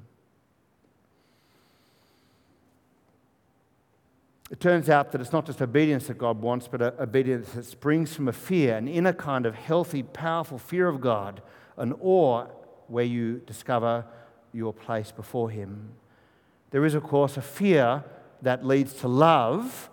It 4.50 4.60
turns 4.60 4.88
out 4.88 5.12
that 5.12 5.20
it's 5.20 5.32
not 5.32 5.44
just 5.44 5.60
obedience 5.60 6.06
that 6.06 6.16
God 6.16 6.40
wants, 6.40 6.68
but 6.68 6.80
uh, 6.80 6.92
obedience 6.98 7.50
that 7.50 7.66
springs 7.66 8.14
from 8.14 8.28
a 8.28 8.32
fear, 8.32 8.76
an 8.76 8.88
inner 8.88 9.12
kind 9.12 9.44
of 9.44 9.54
healthy, 9.54 10.02
powerful 10.02 10.58
fear 10.58 10.88
of 10.88 11.00
God, 11.02 11.42
an 11.76 11.92
awe 12.00 12.46
where 12.86 13.04
you 13.04 13.42
discover 13.46 14.06
your 14.52 14.72
place 14.72 15.12
before 15.12 15.50
Him. 15.50 15.90
There 16.70 16.84
is, 16.86 16.94
of 16.94 17.02
course, 17.02 17.36
a 17.36 17.42
fear 17.42 18.04
that 18.40 18.64
leads 18.64 18.94
to 18.94 19.08
love, 19.08 19.90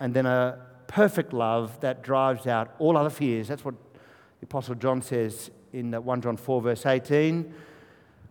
and 0.00 0.12
then 0.12 0.26
a 0.26 0.58
perfect 0.86 1.32
love 1.32 1.80
that 1.80 2.02
drives 2.02 2.46
out 2.46 2.74
all 2.78 2.98
other 2.98 3.10
fears. 3.10 3.48
That's 3.48 3.64
what 3.64 3.74
the 4.40 4.44
Apostle 4.44 4.74
John 4.74 5.00
says 5.00 5.50
in 5.72 5.94
uh, 5.94 6.00
1 6.00 6.20
John 6.20 6.36
4, 6.36 6.60
verse 6.60 6.84
18. 6.84 7.54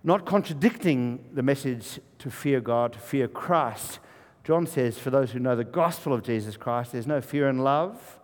Not 0.04 0.26
contradicting 0.26 1.30
the 1.34 1.42
message 1.42 2.00
to 2.20 2.30
fear 2.30 2.62
God, 2.62 2.94
to 2.94 3.00
fear 3.00 3.28
Christ. 3.28 4.00
John 4.44 4.68
says, 4.68 4.98
for 4.98 5.10
those 5.10 5.32
who 5.32 5.40
know 5.40 5.56
the 5.56 5.64
gospel 5.64 6.14
of 6.14 6.22
Jesus 6.24 6.58
Christ, 6.58 6.92
there's 6.92 7.08
no 7.08 7.22
fear 7.22 7.48
in 7.48 7.60
love, 7.60 8.20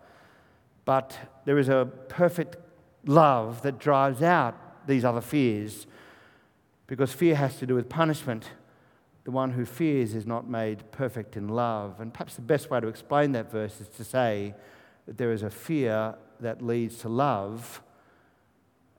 but 0.84 1.18
there 1.46 1.58
is 1.58 1.68
a 1.68 1.88
perfect 2.08 2.56
love 3.06 3.62
that 3.62 3.78
drives 3.78 4.22
out 4.22 4.86
these 4.86 5.04
other 5.04 5.22
fears 5.22 5.86
because 6.86 7.12
fear 7.12 7.36
has 7.36 7.56
to 7.58 7.66
do 7.66 7.74
with 7.74 7.88
punishment. 7.88 8.50
The 9.24 9.30
one 9.30 9.52
who 9.52 9.64
fears 9.64 10.14
is 10.14 10.26
not 10.26 10.48
made 10.48 10.90
perfect 10.92 11.36
in 11.36 11.48
love. 11.48 12.00
And 12.00 12.12
perhaps 12.12 12.34
the 12.34 12.42
best 12.42 12.68
way 12.68 12.80
to 12.80 12.88
explain 12.88 13.32
that 13.32 13.50
verse 13.50 13.80
is 13.80 13.88
to 13.88 14.04
say 14.04 14.54
that 15.06 15.16
there 15.16 15.32
is 15.32 15.42
a 15.42 15.50
fear 15.50 16.14
that 16.40 16.60
leads 16.62 16.98
to 16.98 17.08
love, 17.08 17.82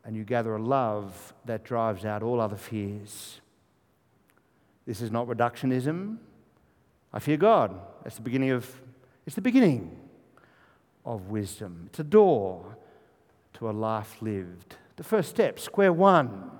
and 0.05 0.15
you 0.15 0.23
gather 0.23 0.55
a 0.55 0.61
love 0.61 1.33
that 1.45 1.63
drives 1.63 2.05
out 2.05 2.23
all 2.23 2.39
other 2.39 2.55
fears. 2.55 3.41
This 4.85 5.01
is 5.01 5.11
not 5.11 5.27
reductionism. 5.27 6.17
I 7.13 7.19
fear 7.19 7.37
God. 7.37 7.79
That's 8.03 8.15
the 8.15 8.21
beginning 8.21 8.51
of 8.51 8.69
it's 9.25 9.35
the 9.35 9.41
beginning 9.41 9.97
of 11.05 11.29
wisdom. 11.29 11.85
It's 11.87 11.99
a 11.99 12.03
door 12.03 12.77
to 13.53 13.69
a 13.69 13.71
life 13.71 14.21
lived 14.21 14.75
the 15.01 15.07
first 15.07 15.31
step, 15.31 15.59
square 15.59 15.91
one, 15.91 16.51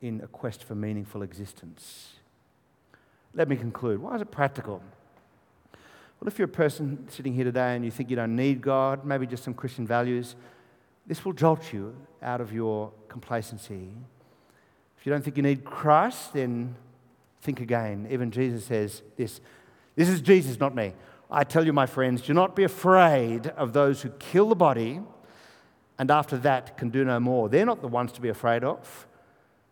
in 0.00 0.20
a 0.22 0.28
quest 0.28 0.62
for 0.62 0.76
meaningful 0.76 1.22
existence. 1.22 2.12
Let 3.34 3.48
me 3.48 3.56
conclude. 3.56 4.00
Why 4.00 4.14
is 4.14 4.22
it 4.22 4.30
practical? 4.30 4.80
Well, 6.20 6.28
if 6.28 6.38
you're 6.38 6.46
a 6.46 6.48
person 6.48 7.08
sitting 7.10 7.34
here 7.34 7.42
today 7.42 7.74
and 7.74 7.84
you 7.84 7.90
think 7.90 8.08
you 8.08 8.14
don't 8.14 8.36
need 8.36 8.60
God, 8.60 9.04
maybe 9.04 9.26
just 9.26 9.42
some 9.42 9.52
Christian 9.52 9.84
values, 9.84 10.36
this 11.08 11.24
will 11.24 11.32
jolt 11.32 11.72
you 11.72 11.96
out 12.22 12.40
of 12.40 12.52
your 12.52 12.92
complacency. 13.08 13.88
If 14.96 15.04
you 15.04 15.10
don't 15.10 15.24
think 15.24 15.36
you 15.36 15.42
need 15.42 15.64
Christ, 15.64 16.34
then 16.34 16.76
think 17.40 17.60
again. 17.60 18.06
Even 18.10 18.30
Jesus 18.30 18.64
says 18.64 19.02
this 19.16 19.40
this 19.96 20.08
is 20.08 20.20
Jesus, 20.20 20.60
not 20.60 20.76
me. 20.76 20.94
I 21.28 21.42
tell 21.42 21.66
you, 21.66 21.72
my 21.72 21.86
friends, 21.86 22.22
do 22.22 22.32
not 22.32 22.54
be 22.54 22.62
afraid 22.62 23.48
of 23.48 23.72
those 23.72 24.00
who 24.00 24.10
kill 24.10 24.48
the 24.48 24.54
body 24.54 25.00
and 25.98 26.10
after 26.10 26.38
that 26.38 26.76
can 26.76 26.90
do 26.90 27.04
no 27.04 27.18
more. 27.18 27.48
They're 27.48 27.66
not 27.66 27.82
the 27.82 27.88
ones 27.88 28.12
to 28.12 28.20
be 28.20 28.28
afraid 28.28 28.62
of. 28.62 29.08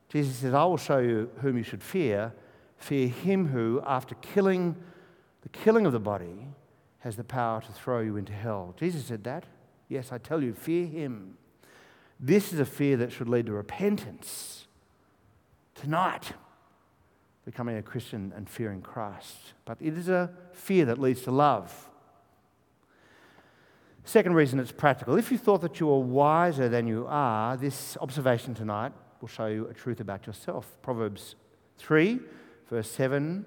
Jesus 0.09 0.37
says, 0.37 0.53
I 0.53 0.65
will 0.65 0.77
show 0.77 0.99
you 0.99 1.31
whom 1.41 1.57
you 1.57 1.63
should 1.63 1.83
fear. 1.83 2.33
Fear 2.79 3.09
him 3.09 3.47
who, 3.47 3.81
after 3.87 4.17
killing 4.17 4.77
the 5.43 5.49
killing 5.51 5.87
of 5.87 5.93
the 5.93 6.01
body, 6.01 6.49
has 6.99 7.15
the 7.15 7.25
power 7.25 7.61
to 7.61 7.73
throw 7.73 8.01
you 8.01 8.17
into 8.17 8.33
hell. 8.33 8.75
Jesus 8.77 9.07
said 9.07 9.23
that. 9.25 9.45
Yes, 9.89 10.11
I 10.11 10.19
tell 10.19 10.43
you, 10.43 10.53
fear 10.53 10.87
him. 10.87 11.37
This 12.19 12.53
is 12.53 12.59
a 12.59 12.65
fear 12.65 12.97
that 12.97 13.13
should 13.13 13.29
lead 13.29 13.47
to 13.47 13.53
repentance 13.53 14.67
tonight, 15.77 16.33
becoming 17.47 17.77
a 17.77 17.83
Christian 17.83 18.33
and 18.37 18.51
fearing 18.51 18.83
Christ. 18.83 19.55
But 19.65 19.79
it 19.81 19.97
is 19.97 20.09
a 20.09 20.31
fear 20.53 20.85
that 20.87 20.99
leads 20.99 21.23
to 21.23 21.31
love. 21.31 21.89
Second 24.05 24.35
reason 24.35 24.59
it's 24.61 24.73
practical. 24.73 25.17
If 25.17 25.31
you 25.31 25.39
thought 25.39 25.63
that 25.63 25.81
you 25.81 25.87
were 25.87 26.01
wiser 26.01 26.69
than 26.69 26.87
you 26.87 27.07
are, 27.09 27.57
this 27.57 27.97
observation 28.01 28.55
tonight 28.55 28.93
will 29.21 29.29
show 29.29 29.47
you 29.47 29.67
a 29.69 29.75
truth 29.75 30.01
about 30.01 30.27
yourself. 30.27 30.77
Proverbs 30.83 31.37
3, 31.79 32.19
verse 32.69 32.91
7 32.91 33.47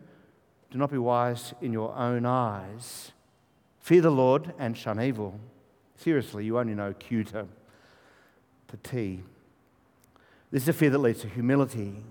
Do 0.71 0.77
not 0.77 0.91
be 0.91 0.97
wise 0.97 1.53
in 1.61 1.73
your 1.73 1.93
own 1.95 2.25
eyes. 2.25 3.11
Fear 3.79 4.01
the 4.01 4.11
Lord 4.11 4.53
and 4.57 4.77
shun 4.77 5.01
evil. 5.01 5.39
Seriously, 5.97 6.45
you 6.45 6.57
only 6.57 6.73
know 6.73 6.93
Q 6.93 7.25
to, 7.25 7.47
to 8.69 8.77
T. 8.77 9.23
This 10.51 10.63
is 10.63 10.69
a 10.69 10.73
fear 10.73 10.89
that 10.89 10.99
leads 10.99 11.21
to 11.21 11.27
humility. 11.27 12.03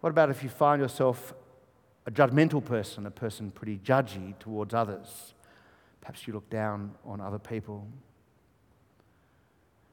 What 0.00 0.10
about 0.10 0.30
if 0.30 0.42
you 0.42 0.48
find 0.48 0.80
yourself 0.80 1.34
a 2.06 2.10
judgmental 2.10 2.64
person, 2.64 3.06
a 3.06 3.10
person 3.10 3.50
pretty 3.50 3.78
judgy 3.78 4.38
towards 4.38 4.72
others? 4.72 5.34
Perhaps 6.00 6.26
you 6.26 6.32
look 6.32 6.48
down 6.48 6.94
on 7.04 7.20
other 7.20 7.38
people. 7.38 7.86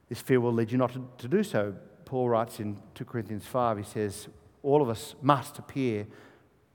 This 0.08 0.20
fear 0.20 0.40
will 0.40 0.52
lead 0.52 0.72
you 0.72 0.78
not 0.78 0.96
to, 1.18 1.28
do 1.28 1.42
so. 1.42 1.74
Paul 2.06 2.30
writes 2.30 2.60
in 2.60 2.78
2 2.94 3.04
Corinthians 3.04 3.44
5, 3.44 3.76
he 3.76 3.84
says, 3.84 4.28
All 4.62 4.80
of 4.80 4.88
us 4.88 5.14
must 5.20 5.58
appear 5.58 6.06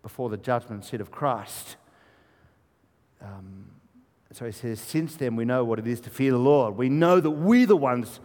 before 0.03 0.29
the 0.29 0.37
judgment 0.37 0.85
seat 0.85 1.01
of 1.01 1.09
Christ. 1.09 1.77
Um, 3.19 3.71
so 4.31 4.45
he 4.45 4.51
says, 4.51 4.79
Since 4.79 5.15
then 5.15 5.35
we 5.35 5.45
know 5.45 5.63
what 5.63 5.79
it 5.79 5.87
is 5.87 5.99
to 6.01 6.11
fear 6.11 6.31
the 6.31 6.37
Lord. 6.37 6.77
We 6.77 6.89
know 6.89 7.19
that 7.19 7.31
we're 7.31 7.65
the 7.65 7.75
ones 7.75 8.19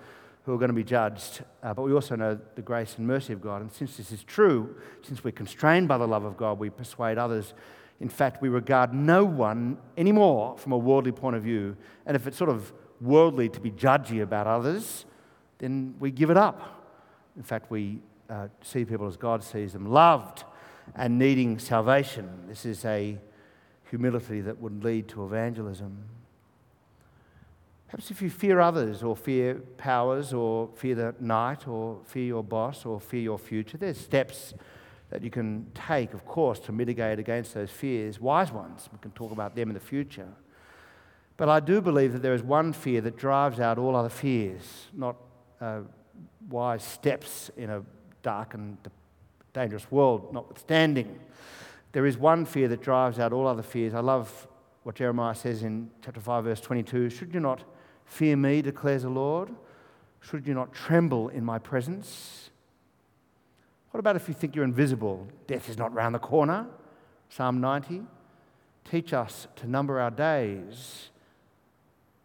who 0.49 0.55
are 0.55 0.59
going 0.59 0.71
to 0.71 0.75
be 0.75 0.83
judged, 0.83 1.45
uh, 1.63 1.75
but 1.75 1.83
we 1.83 1.93
also 1.93 2.17
know 2.17 2.39
the 2.55 2.63
grace 2.63 2.95
and 2.97 3.07
mercy 3.07 3.35
of 3.35 3.43
God. 3.43 3.61
And 3.61 3.71
since 3.71 3.99
this 3.99 4.11
is 4.11 4.25
true, 4.25 4.77
since 5.03 5.23
we're 5.23 5.31
constrained 5.31 5.89
by 5.89 5.99
the 5.99 6.09
love 6.09 6.25
of 6.25 6.39
God, 6.39 6.59
we 6.59 6.71
persuade 6.71 7.19
others. 7.19 7.53
In 8.01 8.09
fact, 8.09 8.41
we 8.41 8.49
regard 8.49 8.95
no 8.95 9.27
one 9.27 9.77
anymore 9.99 10.57
from 10.57 10.73
a 10.73 10.79
worldly 10.79 11.13
point 11.13 11.37
of 11.37 11.43
view. 11.43 11.77
And 12.07 12.17
if 12.17 12.27
it's 12.27 12.39
sort 12.39 12.49
of 12.49 12.73
worldly 12.99 13.51
to 13.51 13.61
be 13.61 13.71
judgy 13.71 14.23
about 14.23 14.47
others, 14.47 15.05
then 15.59 15.95
we 16.01 16.11
give 16.11 16.31
it 16.31 16.39
up. 16.39 16.83
In 17.37 17.43
fact, 17.43 17.71
we 17.71 18.01
uh, 18.31 18.49
see 18.63 18.87
people 18.87 19.07
as 19.07 19.19
God 19.19 19.45
sees 19.45 19.75
them, 19.75 19.85
loved 19.85 20.45
and 20.95 21.19
needing 21.19 21.59
salvation. 21.59 22.27
This 22.49 22.65
is 22.65 22.87
a 22.87 23.19
humility 23.91 24.41
that 24.41 24.59
would 24.63 24.83
lead 24.83 25.09
to 25.09 25.27
evangelism. 25.27 26.05
Perhaps 27.89 28.11
if 28.11 28.21
you 28.21 28.29
fear 28.29 28.61
others, 28.61 29.03
or 29.03 29.17
fear 29.17 29.55
powers, 29.79 30.35
or 30.35 30.69
fear 30.75 30.95
the 30.95 31.15
night, 31.21 31.67
or 31.67 31.99
fear 32.05 32.25
your 32.25 32.45
boss, 32.45 32.85
or 32.85 33.01
fear 33.01 33.23
your 33.23 33.39
future, 33.39 33.79
there's 33.79 33.99
steps 33.99 34.53
that 35.09 35.23
you 35.23 35.31
can 35.31 35.67
take, 35.75 36.13
of 36.13 36.27
course, 36.27 36.59
to 36.61 36.73
mitigate 36.73 37.19
against 37.19 37.55
those 37.55 37.71
fears, 37.71 38.21
wise 38.21 38.53
ones. 38.53 38.91
We 38.93 38.99
can 39.01 39.11
talk 39.13 39.33
about 39.33 39.57
them 39.57 39.71
in 39.71 39.75
the 39.75 39.81
future. 39.81 40.29
But 41.39 41.49
I 41.49 41.61
do 41.61 41.81
believe 41.81 42.13
that 42.13 42.21
there 42.21 42.35
is 42.35 42.43
one 42.43 42.75
fear 42.75 43.01
that 43.01 43.17
drives 43.17 43.59
out 43.59 43.79
all 43.79 43.97
other 43.97 44.11
fears, 44.11 44.89
not 44.93 45.17
uh, 45.61 45.81
wise 46.51 46.83
steps 46.83 47.51
in 47.57 47.71
a 47.71 47.83
dark 48.23 48.53
and 48.53 48.77
dangerous 49.55 49.91
world, 49.91 50.35
notwithstanding. 50.35 51.19
There 51.93 52.05
is 52.05 52.19
one 52.19 52.45
fear 52.45 52.69
that 52.69 52.83
drives 52.83 53.19
out 53.19 53.33
all 53.33 53.47
other 53.47 53.63
fears. 53.63 53.95
I 53.95 54.01
love 54.01 54.47
what 54.83 54.97
Jeremiah 54.97 55.35
says 55.35 55.63
in 55.63 55.91
chapter 56.05 56.21
5, 56.21 56.45
verse 56.45 56.61
22 56.61 57.09
Should 57.09 57.33
you 57.33 57.41
not 57.41 57.65
fear 58.09 58.37
me, 58.37 58.63
declares 58.63 59.03
the 59.03 59.11
Lord? 59.11 59.51
Should 60.21 60.47
you 60.47 60.55
not 60.55 60.73
tremble 60.73 61.29
in 61.29 61.45
my 61.45 61.59
presence? 61.59 62.51
What 63.91 64.01
about 64.01 64.17
if 64.17 64.29
you 64.29 64.35
think 64.35 64.57
you're 64.57 64.65
invisible? 64.65 65.29
Death 65.47 65.69
is 65.69 65.79
not 65.79 65.95
round 65.95 66.15
the 66.15 66.19
corner. 66.19 66.67
Psalm 67.29 67.61
90. 67.61 68.03
Teach 68.85 69.13
us 69.13 69.47
to 69.57 69.69
number 69.69 70.01
our 70.01 70.11
days 70.11 71.11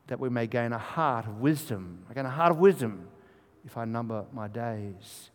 that 0.08 0.20
we 0.20 0.30
may 0.30 0.48
gain 0.48 0.74
a 0.74 0.78
heart 0.78 1.26
of 1.26 1.40
wisdom. 1.40 2.06
I 2.10 2.14
gain 2.14 2.26
a 2.26 2.30
heart 2.30 2.52
of 2.52 2.58
wisdom 2.58 3.08
if 3.66 3.78
I 3.78 3.86
number 3.86 4.26
my 4.34 4.48
days. 4.48 5.30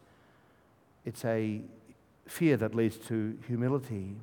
It's 1.05 1.25
a 1.25 1.63
fear 2.27 2.57
that 2.59 2.75
leads 2.75 2.97
to 3.09 3.39
humility. 3.47 4.17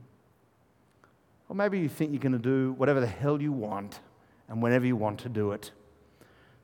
Or 1.50 1.56
maybe 1.56 1.80
you 1.80 1.90
think 1.90 2.12
you're 2.12 2.20
going 2.20 2.34
to 2.34 2.40
do 2.40 2.74
whatever 2.74 3.00
the 3.00 3.08
hell 3.08 3.42
you 3.42 3.52
want 3.52 4.00
and 4.48 4.62
whenever 4.62 4.86
you 4.86 4.96
want 4.96 5.20
to 5.22 5.30
do 5.30 5.52
it. 5.52 5.72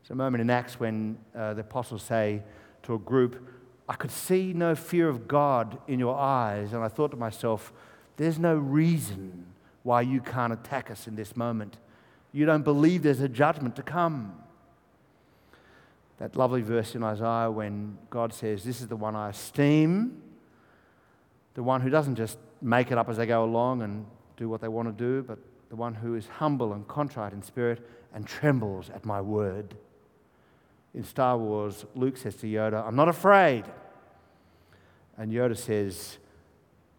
There's 0.02 0.12
a 0.12 0.16
moment 0.16 0.42
in 0.42 0.50
Acts 0.50 0.80
when 0.80 1.18
uh, 1.36 1.54
the 1.54 1.62
apostles 1.62 2.04
say 2.04 2.42
to 2.84 2.96
a 2.96 3.00
group, 3.00 3.48
I 3.88 3.96
could 3.96 4.12
see 4.12 4.54
no 4.54 4.76
fear 4.76 5.10
of 5.10 5.28
God 5.28 5.78
in 5.88 6.00
your 6.00 6.18
eyes. 6.18 6.74
And 6.74 6.84
I 6.84 6.88
thought 6.88 7.12
to 7.12 7.18
myself, 7.18 7.74
there's 8.18 8.40
no 8.40 8.56
reason 8.56 9.46
why 9.84 10.02
you 10.02 10.22
can't 10.22 10.54
attack 10.54 10.92
us 10.92 11.08
in 11.08 11.16
this 11.16 11.36
moment. 11.36 11.78
You 12.32 12.46
don't 12.46 12.64
believe 12.64 13.04
there's 13.04 13.20
a 13.20 13.30
judgment 13.30 13.76
to 13.76 13.84
come 13.84 14.42
that 16.22 16.36
lovely 16.36 16.62
verse 16.62 16.94
in 16.94 17.02
Isaiah 17.02 17.50
when 17.50 17.98
God 18.12 18.32
says, 18.32 18.64
This 18.64 18.80
is 18.80 18.88
the 18.88 18.96
one 18.96 19.16
I 19.16 19.30
esteem, 19.30 20.22
the 21.56 21.64
one 21.64 21.82
who 21.82 21.90
doesn't 21.90 22.16
just 22.16 22.38
make 22.62 22.92
it 22.92 22.98
up 23.00 23.10
as 23.10 23.18
they 23.18 23.26
go 23.26 23.44
along 23.44 23.82
and 23.82 24.06
do 24.38 24.48
what 24.48 24.62
they 24.62 24.68
want 24.68 24.88
to 24.88 25.04
do, 25.04 25.24
but 25.24 25.40
the 25.70 25.76
one 25.76 25.96
who 25.96 26.14
is 26.14 26.28
humble 26.28 26.74
and 26.74 26.88
contrite 26.88 27.34
in 27.34 27.42
spirit 27.42 27.90
and 28.14 28.28
trembles 28.28 28.92
at 28.92 29.04
my 29.04 29.20
word. 29.20 29.76
In 30.94 31.04
Star 31.04 31.38
Wars, 31.38 31.86
Luke 31.96 32.18
says 32.18 32.36
to 32.38 32.48
Yoda, 32.48 32.86
I'm 32.86 32.96
not 32.96 33.08
afraid. 33.08 33.64
And 35.18 35.32
Yoda 35.32 35.56
says 35.56 36.18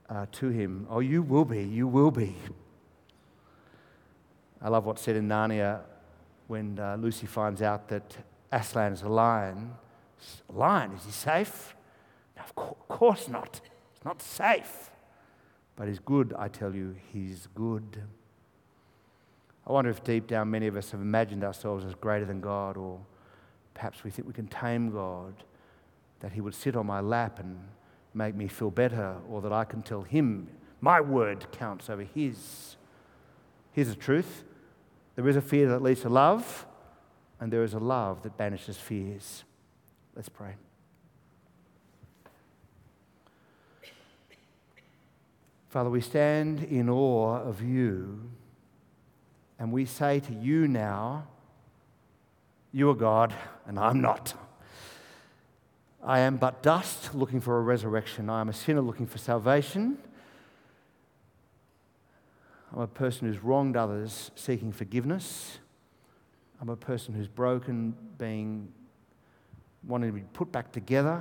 uh, 0.09 0.27
to 0.33 0.49
him, 0.49 0.87
Oh, 0.89 1.01
you 1.01 1.23
will 1.23 1.45
be, 1.45 1.63
you 1.63 1.87
will 1.87 2.11
be. 2.11 2.35
I 4.61 4.69
love 4.69 4.87
what's 4.87 5.03
said 5.03 5.17
in 5.17 5.29
Narnia 5.29 5.81
when 6.47 6.79
uh, 6.79 6.97
Lucy 6.97 7.27
finds 7.27 7.63
out 7.63 7.89
that 7.89 8.17
Aslan 8.51 8.93
is 8.93 9.03
a 9.03 9.09
lion. 9.09 9.73
A 10.49 10.53
lion, 10.53 10.93
is 10.93 11.05
he 11.05 11.11
safe? 11.11 11.75
No, 12.37 12.43
of 12.43 12.55
course 12.89 13.29
not. 13.29 13.61
He's 13.93 14.05
not 14.05 14.23
safe. 14.23 14.91
But 15.75 15.89
he's 15.89 15.99
good, 15.99 16.35
I 16.39 16.49
tell 16.49 16.75
you, 16.75 16.95
he's 17.13 17.49
good. 17.55 18.03
I 19.67 19.73
wonder 19.73 19.91
if 19.91 20.05
deep 20.05 20.27
down 20.27 20.51
many 20.51 20.67
of 20.67 20.77
us 20.77 20.91
have 20.91 21.01
imagined 21.01 21.45
ourselves 21.45 21.85
as 21.85 21.95
greater 21.95 22.25
than 22.25 22.41
God, 22.41 22.77
or 22.77 23.01
perhaps 23.75 24.05
we 24.05 24.11
think 24.11 24.27
we 24.27 24.35
can 24.35 24.47
tame 24.47 24.91
God, 24.91 25.35
that 26.21 26.33
he 26.33 26.41
would 26.41 26.55
sit 26.55 26.77
on 26.77 26.87
my 26.87 27.01
lap 27.01 27.39
and 27.39 27.59
make 28.15 28.35
me 28.35 28.49
feel 28.49 28.71
better, 28.71 29.17
or 29.29 29.41
that 29.43 29.53
I 29.53 29.65
can 29.65 29.83
tell 29.83 30.03
him 30.03 30.49
my 30.81 31.01
word 31.01 31.47
counts 31.53 31.89
over 31.89 32.03
his. 32.03 32.77
Here's 33.73 33.89
the 33.89 33.95
truth 33.95 34.45
there 35.15 35.29
is 35.29 35.37
a 35.37 35.43
fear 35.43 35.69
that 35.69 35.83
leads 35.83 36.03
to 36.03 36.09
love, 36.09 36.67
and 37.41 37.53
there 37.53 37.63
is 37.63 37.75
a 37.75 37.79
love 37.79 38.23
that 38.23 38.37
banishes 38.37 38.77
fears. 38.77 39.45
Let's 40.15 40.29
pray. 40.29 40.55
Father, 45.69 45.89
we 45.89 46.03
stand 46.03 46.65
in 46.65 46.91
awe 46.91 47.39
of 47.39 47.63
you, 47.63 48.31
and 49.59 49.73
we 49.73 49.87
say 49.87 50.21
to 50.21 50.33
you 50.35 50.69
now, 50.69 51.27
You 52.75 52.89
are 52.89 52.95
God, 52.95 53.35
and 53.67 53.79
I'm 53.79 54.01
not. 54.01 54.35
I 56.03 56.21
am 56.21 56.39
but 56.39 56.63
dust 56.63 57.15
looking 57.15 57.41
for 57.41 57.59
a 57.59 57.61
resurrection. 57.61 58.31
I 58.31 58.41
am 58.41 58.49
a 58.49 58.55
sinner 58.55 58.81
looking 58.81 59.07
for 59.07 59.19
salvation. 59.19 59.99
I'm 62.73 62.81
a 62.81 62.87
person 62.87 63.29
who's 63.29 63.43
wronged 63.43 63.77
others 63.77 64.31
seeking 64.35 64.73
forgiveness. 64.73 65.59
I'm 66.63 66.71
a 66.71 66.77
person 66.77 67.13
who's 67.13 67.29
broken, 67.29 67.95
being 68.17 68.73
wanting 69.87 70.09
to 70.09 70.15
be 70.15 70.25
put 70.33 70.51
back 70.51 70.73
together. 70.73 71.21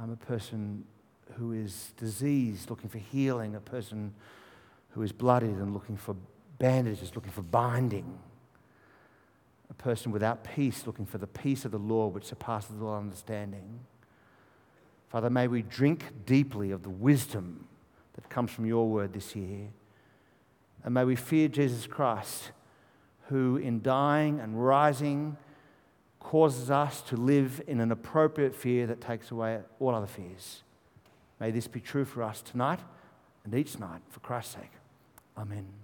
I'm 0.00 0.12
a 0.12 0.16
person 0.16 0.84
who 1.34 1.52
is 1.52 1.92
diseased, 1.98 2.70
looking 2.70 2.88
for 2.88 2.98
healing, 2.98 3.54
a 3.54 3.60
person 3.60 4.14
who 4.90 5.02
is 5.02 5.12
bloodied 5.12 5.50
and 5.50 5.74
looking 5.74 5.96
for 5.96 6.16
bandages, 6.58 7.14
looking 7.14 7.32
for 7.32 7.42
binding, 7.42 8.18
a 9.70 9.74
person 9.74 10.12
without 10.12 10.44
peace, 10.44 10.86
looking 10.86 11.06
for 11.06 11.18
the 11.18 11.26
peace 11.26 11.64
of 11.64 11.70
the 11.70 11.78
Lord 11.78 12.14
which 12.14 12.24
surpasses 12.24 12.80
all 12.80 12.96
understanding. 12.96 13.80
Father, 15.08 15.30
may 15.30 15.48
we 15.48 15.62
drink 15.62 16.26
deeply 16.26 16.70
of 16.70 16.82
the 16.82 16.90
wisdom 16.90 17.66
that 18.14 18.28
comes 18.28 18.50
from 18.50 18.66
your 18.66 18.88
word 18.88 19.12
this 19.12 19.36
year. 19.36 19.68
And 20.82 20.94
may 20.94 21.04
we 21.04 21.16
fear 21.16 21.48
Jesus 21.48 21.86
Christ, 21.86 22.50
who 23.28 23.56
in 23.56 23.80
dying 23.80 24.40
and 24.40 24.64
rising 24.64 25.36
causes 26.20 26.70
us 26.70 27.00
to 27.02 27.16
live 27.16 27.62
in 27.66 27.80
an 27.80 27.92
appropriate 27.92 28.54
fear 28.54 28.86
that 28.86 29.00
takes 29.00 29.30
away 29.30 29.60
all 29.78 29.94
other 29.94 30.06
fears. 30.06 30.62
May 31.38 31.50
this 31.50 31.68
be 31.68 31.80
true 31.80 32.04
for 32.04 32.22
us 32.22 32.42
tonight 32.42 32.80
and 33.44 33.54
each 33.54 33.78
night 33.78 34.00
for 34.08 34.20
Christ's 34.20 34.54
sake. 34.54 34.72
Amen. 35.36 35.83